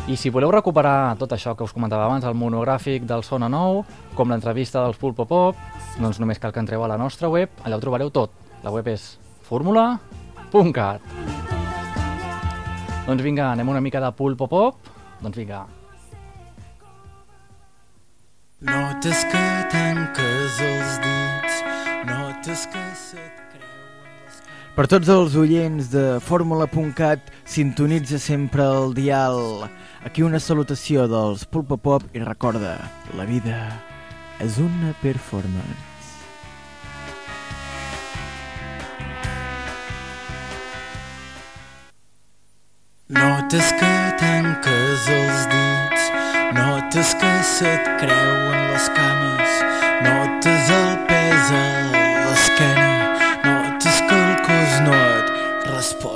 i 0.07 0.15
si 0.15 0.31
voleu 0.31 0.53
recuperar 0.55 1.17
tot 1.19 1.35
això 1.35 1.57
que 1.59 1.67
us 1.67 1.75
comentava 1.75 2.07
abans, 2.07 2.25
el 2.25 2.39
monogràfic 2.39 3.09
del 3.11 3.27
Sona 3.27 3.51
Nou, 3.51 3.83
com 4.15 4.31
l'entrevista 4.31 4.85
dels 4.87 5.03
Pulpo 5.03 5.27
Pop, 5.27 5.59
doncs 5.99 6.23
només 6.23 6.39
cal 6.39 6.55
que 6.55 6.63
entreu 6.63 6.85
a 6.85 6.93
la 6.95 7.01
nostra 7.01 7.29
web, 7.29 7.51
allà 7.65 7.81
ho 7.81 7.83
trobareu 7.83 8.15
tot. 8.15 8.31
La 8.63 8.71
web 8.71 8.87
és 8.95 9.17
fórmula.cat. 10.51 11.01
Doncs 13.07 13.23
vinga, 13.23 13.53
anem 13.53 13.69
una 13.69 13.81
mica 13.81 14.01
de 14.01 14.11
Pulpo 14.13 14.49
Pop. 14.49 14.77
Doncs 15.21 15.37
vinga. 15.37 15.65
Notes 18.65 19.25
que 19.29 19.47
tanques 19.69 20.61
els 20.65 21.01
dits, 21.05 21.63
notes 22.09 22.67
que 22.73 22.85
se't 22.97 23.45
Per 24.75 24.89
tots 24.91 25.07
els 25.07 25.37
oients 25.39 25.87
de 25.93 26.19
Fórmula.cat, 26.19 27.29
sintonitza 27.47 28.19
sempre 28.19 28.65
el 28.67 28.91
dial. 28.97 29.69
Aquí 30.03 30.27
una 30.27 30.43
salutació 30.43 31.07
dels 31.07 31.47
Pulpa 31.47 31.79
Pop 31.79 32.11
i 32.11 32.25
recorda, 32.25 32.81
la 33.15 33.31
vida 33.31 33.69
és 34.43 34.59
una 34.59 34.91
performance. 34.99 35.94
Notes 43.45 43.73
que 43.77 43.89
tanques 44.17 45.03
els 45.13 45.43
dits, 45.51 46.07
notes 46.57 47.11
que 47.21 47.33
se't 47.45 47.91
creuen 48.01 48.63
les 48.71 48.89
cames, 48.97 49.61
notes 50.09 50.73
el 50.79 50.91
pes 51.13 51.53
a 51.61 51.63
l'esquena, 51.93 52.91
notes 53.45 54.03
que 54.09 54.25
el 54.25 54.35
cos 54.49 54.83
no 54.89 54.97
et 54.97 55.73
respon. 55.77 56.14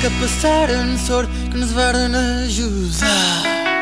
Que 0.00 0.08
passaren 0.18 0.96
sort 0.96 1.28
que 1.52 1.58
ens 1.58 1.72
varen 1.76 2.14
ajudar. 2.14 3.79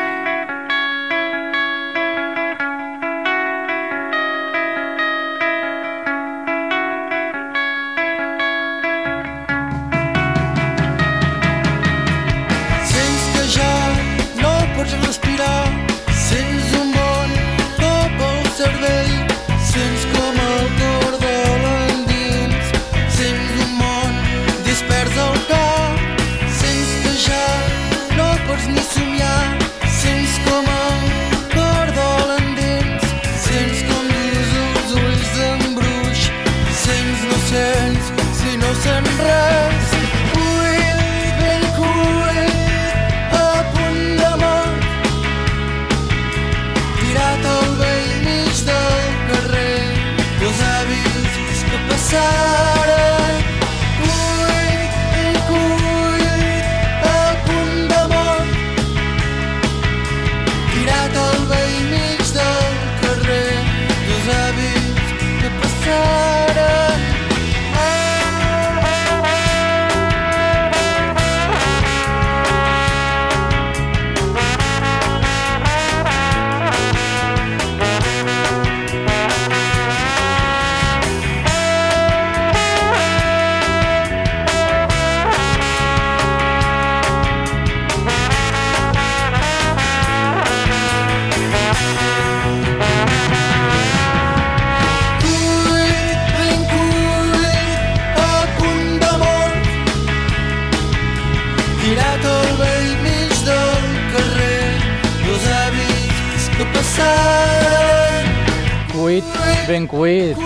Cuit, 108.93 109.23
ben 109.67 109.87
cuit. 109.87 110.37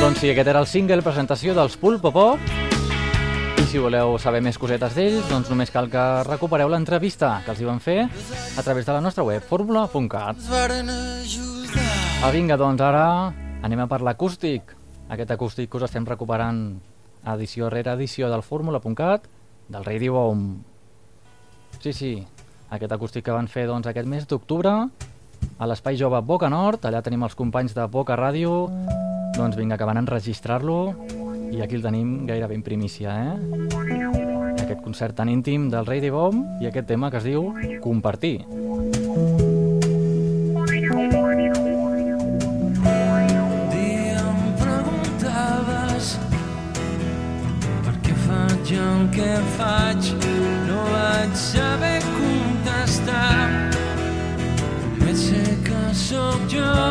Doncs 0.00 0.18
sí, 0.22 0.30
aquest 0.32 0.48
era 0.48 0.60
el 0.62 0.66
single 0.66 1.02
presentació 1.04 1.52
dels 1.54 1.76
Pulpo 1.76 2.10
Pop. 2.12 2.40
I 3.60 3.66
si 3.68 3.78
voleu 3.78 4.16
saber 4.18 4.40
més 4.42 4.58
cosetes 4.58 4.96
d'ells, 4.96 5.26
doncs 5.30 5.50
només 5.52 5.70
cal 5.70 5.90
que 5.92 6.04
recupereu 6.26 6.70
l'entrevista 6.72 7.36
que 7.44 7.52
els 7.54 7.60
hi 7.60 7.68
van 7.68 7.80
fer 7.84 7.98
a 8.06 8.64
través 8.64 8.88
de 8.88 8.96
la 8.96 9.02
nostra 9.04 9.24
web, 9.24 9.44
fórmula.cat. 9.44 10.40
Ah, 12.20 12.30
vinga, 12.32 12.56
doncs 12.60 12.82
ara 12.82 13.04
anem 13.62 13.84
a 13.84 13.88
per 13.90 14.00
l'acústic. 14.04 14.74
Aquest 15.12 15.30
acústic 15.36 15.70
que 15.70 15.78
us 15.78 15.86
estem 15.90 16.08
recuperant 16.08 16.80
edició 17.34 17.68
rere 17.70 17.92
edició 17.92 18.30
del 18.32 18.42
fórmula.cat, 18.42 19.28
del 19.68 19.84
Radio 19.84 20.16
Home. 20.16 20.58
Sí, 21.80 21.92
sí, 21.92 22.12
aquest 22.70 22.92
acústic 22.92 23.24
que 23.28 23.36
van 23.36 23.48
fer 23.48 23.66
doncs, 23.68 23.86
aquest 23.90 24.08
mes 24.08 24.26
d'octubre 24.28 24.74
a 25.58 25.66
l'Espai 25.68 25.96
Jove 26.00 26.20
Boca 26.24 26.48
Nord, 26.48 26.86
allà 26.88 27.02
tenim 27.04 27.22
els 27.26 27.36
companys 27.36 27.74
de 27.76 27.84
Boca 27.92 28.16
Ràdio, 28.16 28.66
doncs 29.36 29.56
vinga, 29.56 29.76
que 29.76 29.88
van 29.88 30.00
enregistrar-lo 30.00 30.78
i 31.50 31.60
aquí 31.62 31.74
el 31.76 31.82
tenim 31.82 32.26
gairebé 32.26 32.54
en 32.54 32.62
primícia, 32.62 33.10
eh? 33.10 33.34
Aquest 34.62 34.82
concert 34.84 35.16
tan 35.18 35.28
íntim 35.28 35.68
del 35.70 35.86
Radio 35.86 36.18
Home 36.18 36.62
i 36.62 36.68
aquest 36.70 36.86
tema 36.88 37.10
que 37.10 37.18
es 37.18 37.26
diu 37.26 37.50
Compartir. 37.82 38.46
em 44.20 44.38
preguntaves 44.60 46.14
per 47.86 47.96
què 48.06 48.14
el 48.84 49.08
que 49.16 49.32
faig 49.56 50.12
no 50.68 50.86
vaig 50.94 51.34
saber 51.34 51.98
contestar 52.14 53.69
només 55.10 55.22
sé 55.26 55.56
que 55.64 55.94
sóc 55.94 56.40
jo 56.48 56.90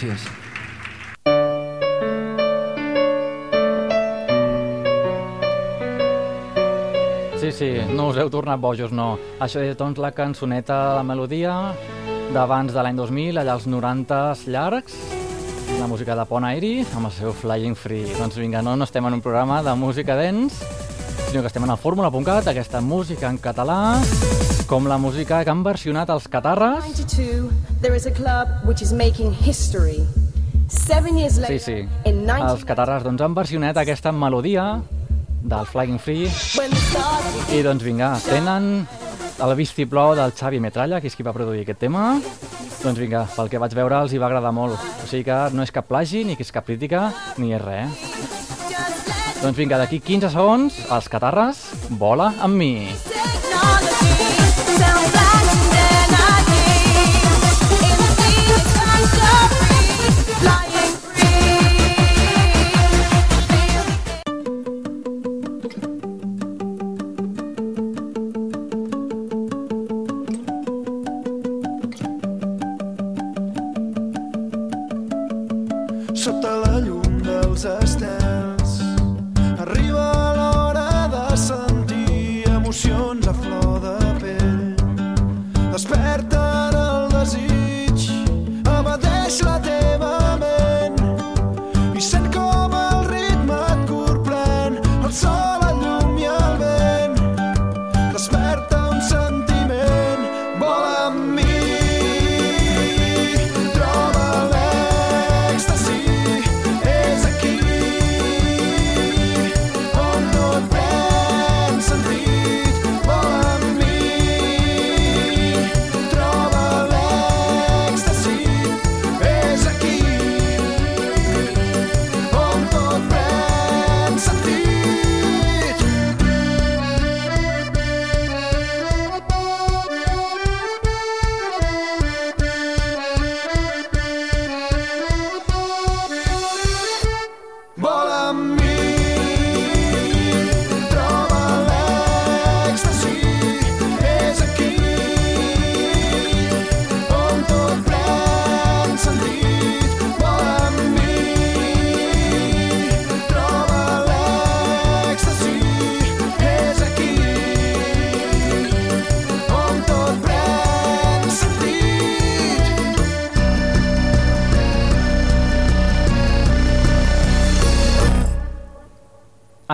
gràcies. 0.00 0.28
Sí, 7.40 7.52
sí, 7.52 7.70
no 7.96 8.10
us 8.10 8.18
heu 8.20 8.28
tornat 8.30 8.60
bojos, 8.60 8.92
no. 8.92 9.18
Això 9.40 9.62
és, 9.64 9.76
doncs, 9.76 9.98
la 9.98 10.12
cançoneta, 10.12 10.96
la 10.98 11.04
melodia 11.04 11.72
d'abans 12.34 12.72
de 12.72 12.82
l'any 12.82 12.96
2000, 12.96 13.40
allà 13.40 13.56
als 13.56 13.66
90 13.66 14.20
llargs, 14.46 14.94
la 15.80 15.88
música 15.88 16.14
de 16.14 16.26
Pont 16.28 16.44
Aeri, 16.44 16.84
amb 16.96 17.08
el 17.08 17.14
seu 17.16 17.32
Flying 17.32 17.74
Free. 17.74 18.12
Doncs 18.18 18.36
vinga, 18.38 18.62
no, 18.62 18.76
no 18.76 18.84
estem 18.84 19.06
en 19.06 19.16
un 19.16 19.24
programa 19.24 19.62
de 19.64 19.74
música 19.74 20.16
dance, 20.16 20.62
sinó 21.30 21.40
que 21.40 21.48
estem 21.48 21.64
en 21.64 21.72
el 21.72 21.80
fórmula.cat, 21.80 22.52
aquesta 22.52 22.80
música 22.80 23.30
en 23.30 23.40
català, 23.40 23.96
com 24.68 24.86
la 24.86 25.00
música 25.00 25.42
que 25.42 25.50
han 25.50 25.64
versionat 25.64 26.12
els 26.12 26.28
catarres. 26.28 26.92
92, 27.80 27.82
there 27.82 27.94
is 27.96 28.06
a 28.06 28.10
club 28.10 28.48
which 28.64 28.82
is 28.82 28.92
making 28.92 29.32
history. 29.32 30.06
Seven 30.68 31.16
years 31.16 31.38
later, 31.38 31.58
Sí, 31.58 31.64
sí, 31.64 31.88
in 32.04 32.24
19... 32.26 32.50
els 32.52 32.64
catarres 32.64 33.02
doncs, 33.02 33.20
han 33.22 33.34
versionat 33.34 33.76
aquesta 33.76 34.12
melodia 34.12 34.82
del 35.42 35.66
Flying 35.66 35.98
Free 35.98 36.28
I 37.56 37.62
doncs 37.64 37.82
vinga, 37.82 38.12
tenen 38.22 38.86
el 39.40 39.54
vistiplau 39.56 40.14
del 40.14 40.32
Xavi 40.36 40.60
Metralla, 40.60 41.00
que 41.00 41.08
és 41.08 41.16
qui 41.16 41.24
va 41.24 41.32
produir 41.32 41.64
aquest 41.64 41.80
tema. 41.80 42.20
Doncs 42.84 43.00
vinga, 43.00 43.24
pel 43.34 43.48
que 43.48 43.58
vaig 43.58 43.74
veure 43.74 44.02
els 44.04 44.12
hi 44.12 44.20
va 44.20 44.28
agradar 44.28 44.52
molt. 44.52 44.76
O 44.76 45.08
sigui 45.08 45.24
que 45.24 45.40
no 45.56 45.64
és 45.64 45.72
cap 45.72 45.88
plagi, 45.88 46.24
ni 46.24 46.36
que 46.36 46.44
és 46.44 46.52
cap 46.52 46.68
crítica, 46.68 47.08
ni 47.40 47.54
és 47.56 47.64
res. 47.64 47.90
Doncs 49.40 49.56
vinga, 49.56 49.80
d'aquí 49.80 50.02
15 50.04 50.30
segons, 50.36 50.82
els 50.92 51.08
catarres, 51.08 51.64
vola 51.96 52.34
amb 52.44 52.60
mi. 52.60 52.74
Sota 52.92 53.29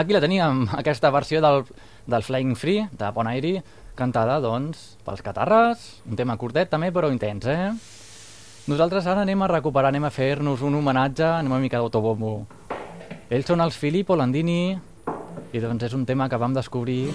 Aquí 0.07 0.15
la 0.15 0.21
teníem, 0.23 0.69
aquesta 0.79 1.11
versió 1.11 1.41
del, 1.43 1.65
del 2.07 2.23
Flying 2.23 2.53
Free, 2.55 2.85
de 2.95 3.07
Pont 3.11 3.27
Aeri, 3.27 3.57
cantada, 3.99 4.37
doncs, 4.39 4.93
pels 5.03 5.19
catarres, 5.19 5.81
un 6.07 6.15
tema 6.15 6.37
curtet 6.39 6.71
també, 6.71 6.93
però 6.95 7.09
intens, 7.11 7.49
eh? 7.51 7.73
Nosaltres 8.71 9.09
ara 9.11 9.25
anem 9.27 9.43
a 9.43 9.49
recuperar, 9.51 9.91
anem 9.91 10.07
a 10.07 10.13
fer-nos 10.15 10.63
un 10.63 10.79
homenatge, 10.79 11.27
anem 11.27 11.57
una 11.57 11.65
mica 11.65 11.81
d'autobombo. 11.83 12.37
Ells 13.35 13.51
són 13.51 13.65
els 13.67 13.75
Filippo 13.83 14.15
Landini, 14.15 14.77
i 15.53 15.61
doncs 15.63 15.87
és 15.89 15.95
un 15.97 16.05
tema 16.09 16.29
que 16.29 16.39
vam 16.41 16.55
descobrir 16.57 17.13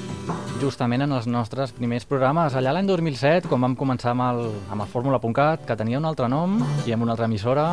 justament 0.61 1.03
en 1.05 1.11
els 1.17 1.27
nostres 1.29 1.73
primers 1.75 2.05
programes. 2.09 2.55
Allà 2.57 2.73
l'any 2.75 2.87
2007, 2.89 3.49
quan 3.49 3.61
vam 3.65 3.75
començar 3.77 4.13
amb 4.15 4.25
el, 4.27 4.41
amb 4.71 4.85
el 4.85 4.89
Fórmula.cat, 4.89 5.65
que 5.67 5.77
tenia 5.77 5.99
un 5.99 6.07
altre 6.09 6.29
nom 6.31 6.59
i 6.85 6.93
amb 6.95 7.05
una 7.05 7.15
altra 7.15 7.29
emissora, 7.29 7.67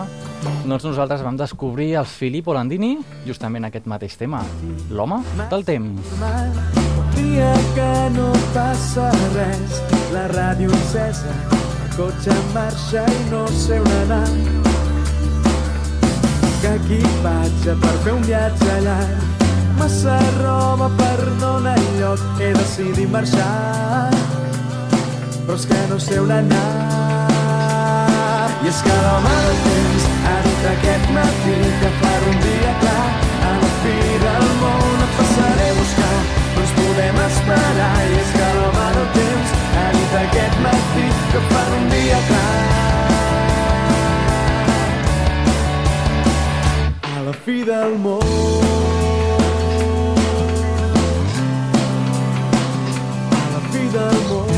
doncs 0.65 0.85
nosaltres 0.85 1.25
vam 1.25 1.39
descobrir 1.39 1.95
els 2.01 2.13
Filippo 2.21 2.55
Landini, 2.57 2.97
justament 3.27 3.69
aquest 3.69 3.89
mateix 3.91 4.17
tema, 4.21 4.43
l'home 4.91 5.23
del 5.51 5.65
temps. 5.69 6.13
dia 7.15 7.53
que 7.75 7.93
no 8.15 8.31
passa 8.55 9.11
res, 9.35 9.81
la 10.15 10.27
ràdio 10.33 10.71
encesa, 10.71 11.33
el 11.53 11.97
cotxe 11.97 12.31
en 12.31 12.55
marxa 12.55 13.05
i 13.05 13.25
no 13.31 13.47
sé 13.49 13.81
on 13.81 13.93
anar. 14.05 14.29
Que 16.63 16.75
equipatge 16.75 17.75
per 17.83 17.97
fer 18.05 18.15
un 18.17 18.25
viatge 18.27 18.79
llarg, 18.87 19.48
massa 19.79 20.19
roba 20.43 20.89
per 20.99 21.19
no 21.41 21.57
anar 21.59 21.77
enlloc, 21.79 22.21
he 22.41 22.51
decidit 22.53 23.11
marxar, 23.11 24.11
però 25.47 25.57
és 25.57 25.67
que 25.71 25.79
no 25.91 25.99
sé 25.99 26.19
on 26.21 26.31
anar. 26.35 26.67
I 28.63 28.69
és 28.71 28.81
que 28.85 28.95
l'home 29.05 29.35
del 29.45 29.59
temps 29.67 30.03
ha 30.31 30.37
dit 30.47 30.63
aquest 30.73 31.07
matí 31.17 31.57
que 31.83 31.91
farà 32.01 32.27
un 32.33 32.39
dia 32.45 32.73
clar, 32.83 33.07
a 33.51 33.53
la 33.63 33.71
fi 33.83 33.97
del 34.25 34.47
món 34.63 34.99
et 35.07 35.13
passaré 35.21 35.69
a 35.71 35.77
buscar, 35.79 36.19
no 36.57 36.65
ens 36.65 36.73
podem 36.81 37.17
esperar. 37.29 37.95
I 38.03 38.19
és 38.25 38.31
que 38.37 38.49
l'home 38.59 38.87
del 38.99 39.09
temps 39.19 39.49
ha 39.83 39.87
dit 39.97 40.13
aquest 40.25 40.57
matí 40.67 41.07
que 41.33 41.41
farà 41.53 41.73
un 41.79 41.87
dia 41.95 42.21
clar. 42.33 42.55
A 47.15 47.17
la 47.31 47.35
fi 47.47 47.63
del 47.73 47.93
món. 48.07 48.59
A 53.89 53.91
la 53.91 54.58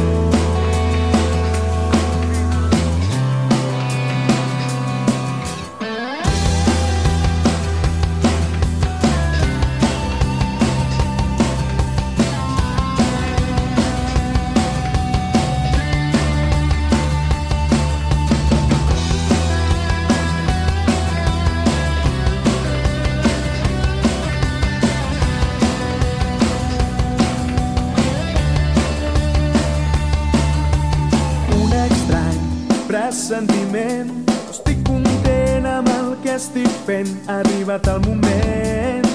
sentiment. 33.30 34.10
Estic 34.50 34.80
content 34.86 35.66
amb 35.68 35.90
el 35.92 36.14
que 36.24 36.34
estic 36.34 36.70
fent. 36.86 37.10
Ha 37.28 37.40
arribat 37.44 37.86
el 37.92 38.00
moment 38.06 39.06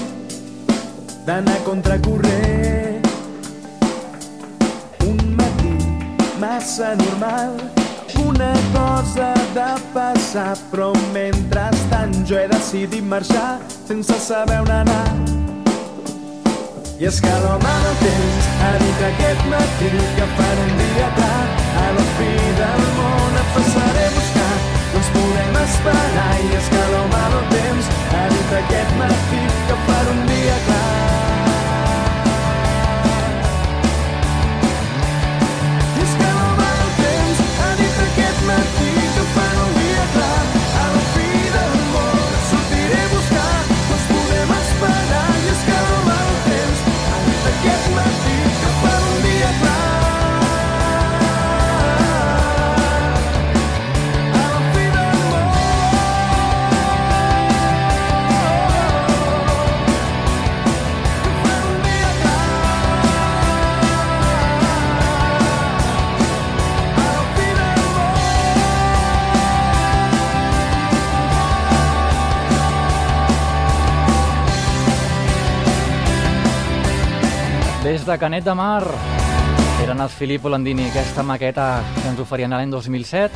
d'anar 1.26 1.56
contracorrent. 1.66 3.04
Un 5.04 5.20
matí 5.36 5.74
massa 6.40 6.94
normal, 7.02 7.58
una 8.24 8.52
cosa 8.72 9.32
de 9.58 9.68
passar, 9.92 10.54
però 10.72 10.92
mentrestant 11.12 12.16
jo 12.30 12.40
he 12.40 12.48
decidit 12.52 13.04
marxar 13.04 13.58
sense 13.74 14.16
saber 14.30 14.62
on 14.64 14.72
anar. 14.80 15.06
I 16.96 17.10
és 17.10 17.20
que 17.20 17.36
l'home 17.44 17.78
del 17.84 18.02
temps 18.06 18.50
ha 18.64 18.74
dit 18.80 19.06
aquest 19.12 19.48
matí 19.52 19.94
que 20.16 20.34
farà 20.38 20.68
un 20.70 20.76
dia 20.80 21.14
clar 21.20 21.65
a 21.84 21.86
la 21.96 22.06
fi 22.18 22.30
del 22.60 22.84
món 22.98 23.40
et 23.42 23.50
passaré 23.56 24.06
a 24.10 24.14
buscar. 24.18 24.54
No 24.92 25.02
ens 25.02 25.10
podem 25.16 25.58
esperar 25.64 26.30
i 26.44 26.54
és 26.60 26.70
que 26.74 26.84
l'home 26.92 27.24
del 27.34 27.50
temps. 27.56 27.90
Ha 28.12 28.22
dit 28.36 28.56
aquest 28.62 28.96
matí 29.02 29.42
que 29.66 29.82
farà 29.88 30.16
un 30.16 30.24
dia 30.30 30.62
clar 30.70 31.05
Canet 78.18 78.44
de 78.44 78.52
Mar 78.56 78.82
eren 79.82 80.00
els 80.00 80.14
Filippo 80.16 80.48
Landini, 80.48 80.86
aquesta 80.88 81.22
maqueta 81.26 81.82
que 81.98 82.06
ens 82.08 82.20
oferien 82.22 82.52
l'any 82.54 82.70
2007. 82.72 83.30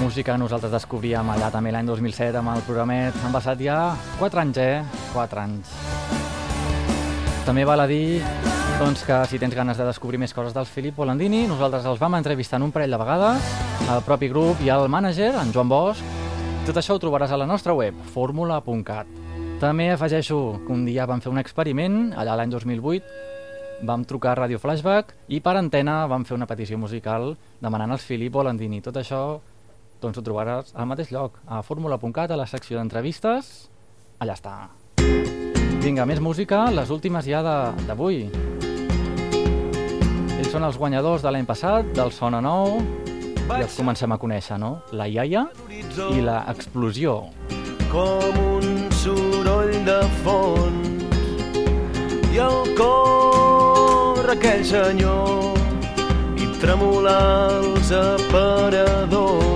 Música 0.00 0.34
nosaltres 0.40 0.72
descobríem 0.72 1.30
allà 1.30 1.50
també 1.54 1.70
l'any 1.70 1.86
2007 1.86 2.40
amb 2.40 2.50
el 2.56 2.64
programet. 2.66 3.14
Han 3.22 3.34
passat 3.34 3.60
ja 3.62 3.94
4 4.18 4.42
anys, 4.42 4.58
eh? 4.58 4.82
4 5.12 5.42
anys. 5.44 5.72
També 7.46 7.64
val 7.68 7.84
a 7.84 7.86
dir 7.86 8.22
doncs, 8.80 9.04
que 9.06 9.20
si 9.30 9.38
tens 9.38 9.54
ganes 9.54 9.78
de 9.78 9.86
descobrir 9.86 10.18
més 10.18 10.34
coses 10.34 10.54
dels 10.56 10.70
Filippo 10.72 11.06
Landini, 11.06 11.44
nosaltres 11.46 11.86
els 11.86 12.00
vam 12.02 12.18
entrevistar 12.18 12.58
en 12.58 12.66
un 12.66 12.72
parell 12.74 12.96
de 12.96 12.98
vegades, 12.98 13.50
el 13.86 14.02
propi 14.06 14.30
grup 14.32 14.62
i 14.66 14.72
el 14.74 14.88
mànager, 14.90 15.34
en 15.38 15.52
Joan 15.54 15.70
Bosch. 15.70 16.02
Tot 16.66 16.78
això 16.78 16.96
ho 16.96 17.02
trobaràs 17.02 17.30
a 17.30 17.38
la 17.38 17.46
nostra 17.46 17.76
web, 17.78 17.94
formula.cat. 18.14 19.06
També 19.62 19.92
afegeixo 19.92 20.58
que 20.66 20.72
un 20.74 20.82
dia 20.88 21.06
vam 21.06 21.22
fer 21.22 21.30
un 21.30 21.38
experiment, 21.38 22.08
allà 22.18 22.34
l'any 22.34 22.50
2008, 22.50 23.30
vam 23.82 24.04
trucar 24.04 24.32
a 24.32 24.34
Radio 24.42 24.58
Flashback 24.62 25.14
i 25.28 25.40
per 25.42 25.56
antena 25.58 26.06
vam 26.06 26.24
fer 26.24 26.36
una 26.36 26.46
petició 26.46 26.78
musical 26.78 27.34
demanant 27.60 27.92
els 27.92 28.06
Filippo 28.06 28.42
Landini. 28.46 28.80
Tot 28.80 28.96
això 28.96 29.40
doncs, 30.02 30.18
ho 30.18 30.22
trobaràs 30.22 30.72
al 30.74 30.88
mateix 30.90 31.12
lloc, 31.14 31.38
a 31.46 31.62
formula.cat, 31.62 32.30
a 32.30 32.38
la 32.38 32.46
secció 32.46 32.78
d'entrevistes. 32.78 33.52
Allà 34.22 34.38
està. 34.38 34.54
Vinga, 35.82 36.06
més 36.06 36.20
música, 36.22 36.64
les 36.70 36.90
últimes 36.94 37.26
ja 37.26 37.42
d'avui. 37.42 38.24
Ells 40.38 40.50
són 40.50 40.66
els 40.66 40.78
guanyadors 40.78 41.22
de 41.22 41.30
l'any 41.34 41.46
passat, 41.46 41.86
del 41.94 42.10
Sona 42.14 42.40
Nou, 42.42 42.80
i 43.42 43.60
els 43.60 43.76
comencem 43.78 44.14
a 44.14 44.18
conèixer, 44.18 44.58
no? 44.62 44.76
La 44.94 45.08
iaia 45.10 45.46
i 45.70 46.22
la 46.22 46.44
explosió. 46.54 47.22
com 47.92 48.38
un 48.56 48.90
soroll 49.02 49.74
de 49.84 50.00
fons 50.24 51.11
i 52.32 52.38
el 52.40 52.68
cor 52.78 54.30
aquell 54.32 54.62
senyor 54.64 55.58
i 56.40 56.46
tremolar 56.62 57.50
els 57.58 57.90
aparadors. 57.92 59.50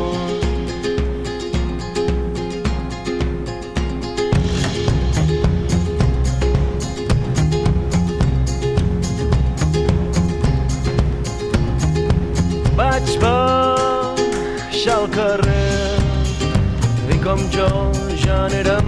Vaig 12.77 13.15
baixar 13.25 14.99
al 14.99 15.09
carrer 15.17 15.97
i 17.15 17.17
com 17.25 17.41
jo 17.57 17.71
ja 18.27 18.43
n'eren 18.53 18.86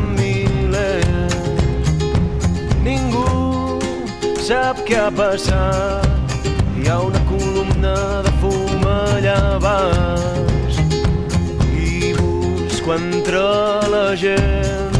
ha 4.98 5.10
passat, 5.14 6.34
hi 6.76 6.88
ha 6.88 6.98
una 7.06 7.20
columna 7.28 7.94
de 8.26 8.32
fum 8.40 8.82
allà 8.90 9.58
baix. 9.62 10.80
I 11.78 12.14
busco 12.18 12.94
entre 12.96 13.42
la 13.92 14.16
gent 14.18 14.96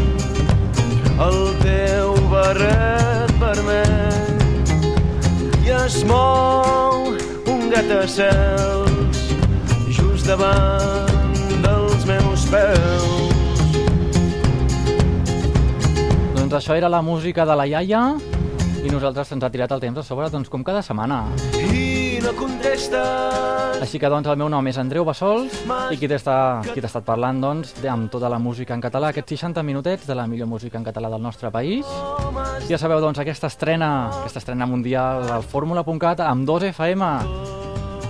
el 1.18 1.38
teu 1.64 2.14
barret 2.30 3.32
vermell 3.42 4.70
i 5.66 5.74
es 5.80 5.98
mou 6.06 7.10
un 7.50 7.66
gratacels 7.72 9.18
just 9.98 10.30
davant 10.30 11.34
dels 11.66 12.06
meus 12.06 12.46
peus. 12.54 13.66
Doncs 16.38 16.54
això 16.62 16.78
era 16.78 16.88
la 16.88 17.02
música 17.02 17.42
de 17.48 17.58
la 17.58 17.66
iaia 17.66 18.02
i 18.84 18.90
nosaltres 18.90 19.32
ens 19.34 19.44
ha 19.44 19.50
tirat 19.50 19.72
el 19.74 19.80
temps 19.82 19.98
a 19.98 20.02
sobre 20.06 20.28
doncs, 20.30 20.48
com 20.48 20.62
cada 20.64 20.82
setmana. 20.82 21.24
I 21.72 22.18
no 22.22 22.32
contestes 22.38 23.78
Així 23.82 23.98
que 24.02 24.08
doncs 24.10 24.26
el 24.26 24.36
meu 24.40 24.48
nom 24.50 24.66
és 24.66 24.78
Andreu 24.80 25.04
Bassols 25.06 25.54
i 25.94 25.96
qui 26.00 26.08
t'ha 26.10 26.16
estat 26.18 27.04
parlant 27.06 27.38
doncs 27.40 27.74
de- 27.80 27.88
amb 27.90 28.10
tota 28.10 28.28
la 28.28 28.38
música 28.42 28.74
en 28.74 28.80
català, 28.82 29.12
aquests 29.12 29.36
60 29.36 29.62
minutets 29.62 30.06
de 30.06 30.14
la 30.18 30.26
millor 30.26 30.48
música 30.50 30.78
en 30.78 30.84
català 30.84 31.08
del 31.10 31.22
nostre 31.22 31.50
país. 31.54 31.86
Ja 32.68 32.78
sabeu 32.78 33.00
doncs 33.00 33.18
aquesta 33.22 33.46
estrena, 33.46 34.08
aquesta 34.20 34.40
estrena 34.42 34.66
mundial 34.66 35.30
al 35.30 35.42
fórmula.cat 35.42 36.20
amb 36.26 36.44
2 36.46 36.62
FM 36.72 37.02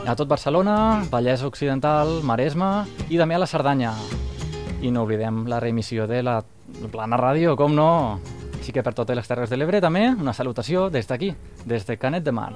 a 0.09 0.15
tot 0.17 0.27
Barcelona, 0.29 1.05
Vallès 1.11 1.43
Occidental, 1.45 2.23
Maresme 2.25 2.87
i 3.11 3.19
també 3.19 3.35
a 3.37 3.39
la 3.45 3.47
Cerdanya. 3.47 3.93
I 4.81 4.91
no 4.91 5.03
oblidem 5.03 5.45
la 5.47 5.61
reemissió 5.61 6.07
de 6.07 6.23
la 6.23 6.41
Plana 6.91 7.19
Ràdio, 7.21 7.57
com 7.57 7.75
no? 7.77 8.19
així 8.69 8.75
que 8.77 8.83
per 8.85 8.93
totes 8.93 9.17
les 9.17 9.25
Terres 9.25 9.49
de 9.49 9.57
l'Ebre 9.57 9.79
també 9.81 10.03
una 10.13 10.35
salutació 10.37 10.91
des 10.93 11.07
d'aquí, 11.09 11.31
des 11.65 11.87
de 11.89 11.95
Canet 11.97 12.21
de 12.21 12.33
Mar. 12.37 12.51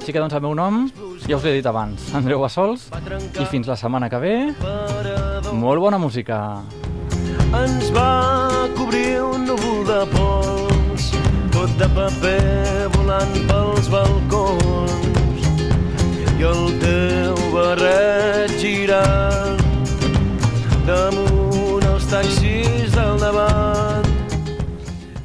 Així 0.00 0.08
que 0.14 0.22
doncs 0.22 0.32
el 0.32 0.40
meu 0.40 0.54
nom, 0.56 0.86
ja 1.28 1.36
us 1.36 1.44
l'he 1.44 1.52
dit 1.58 1.66
abans, 1.68 2.06
Andreu 2.16 2.40
Bassols, 2.40 2.86
i 3.36 3.44
fins 3.44 3.68
la 3.68 3.76
setmana 3.76 4.08
que 4.08 4.16
ve, 4.22 4.32
molt 5.52 5.84
bona 5.84 5.98
música. 6.00 6.62
Ens 7.60 7.92
va 7.92 8.08
cobrir 8.78 9.20
un 9.20 9.44
núvol 9.50 9.84
de 9.84 10.00
pols, 10.14 11.10
tot 11.52 11.76
de 11.76 11.90
paper 11.92 12.88
volant 12.96 13.36
pels 13.52 13.92
balcons, 13.92 15.44
i 16.38 16.48
el 16.54 16.72
teu 16.80 17.36
barret 17.52 18.56
girant 18.64 19.60
damunt 20.88 21.84
els 21.84 22.08
taxis 22.08 22.57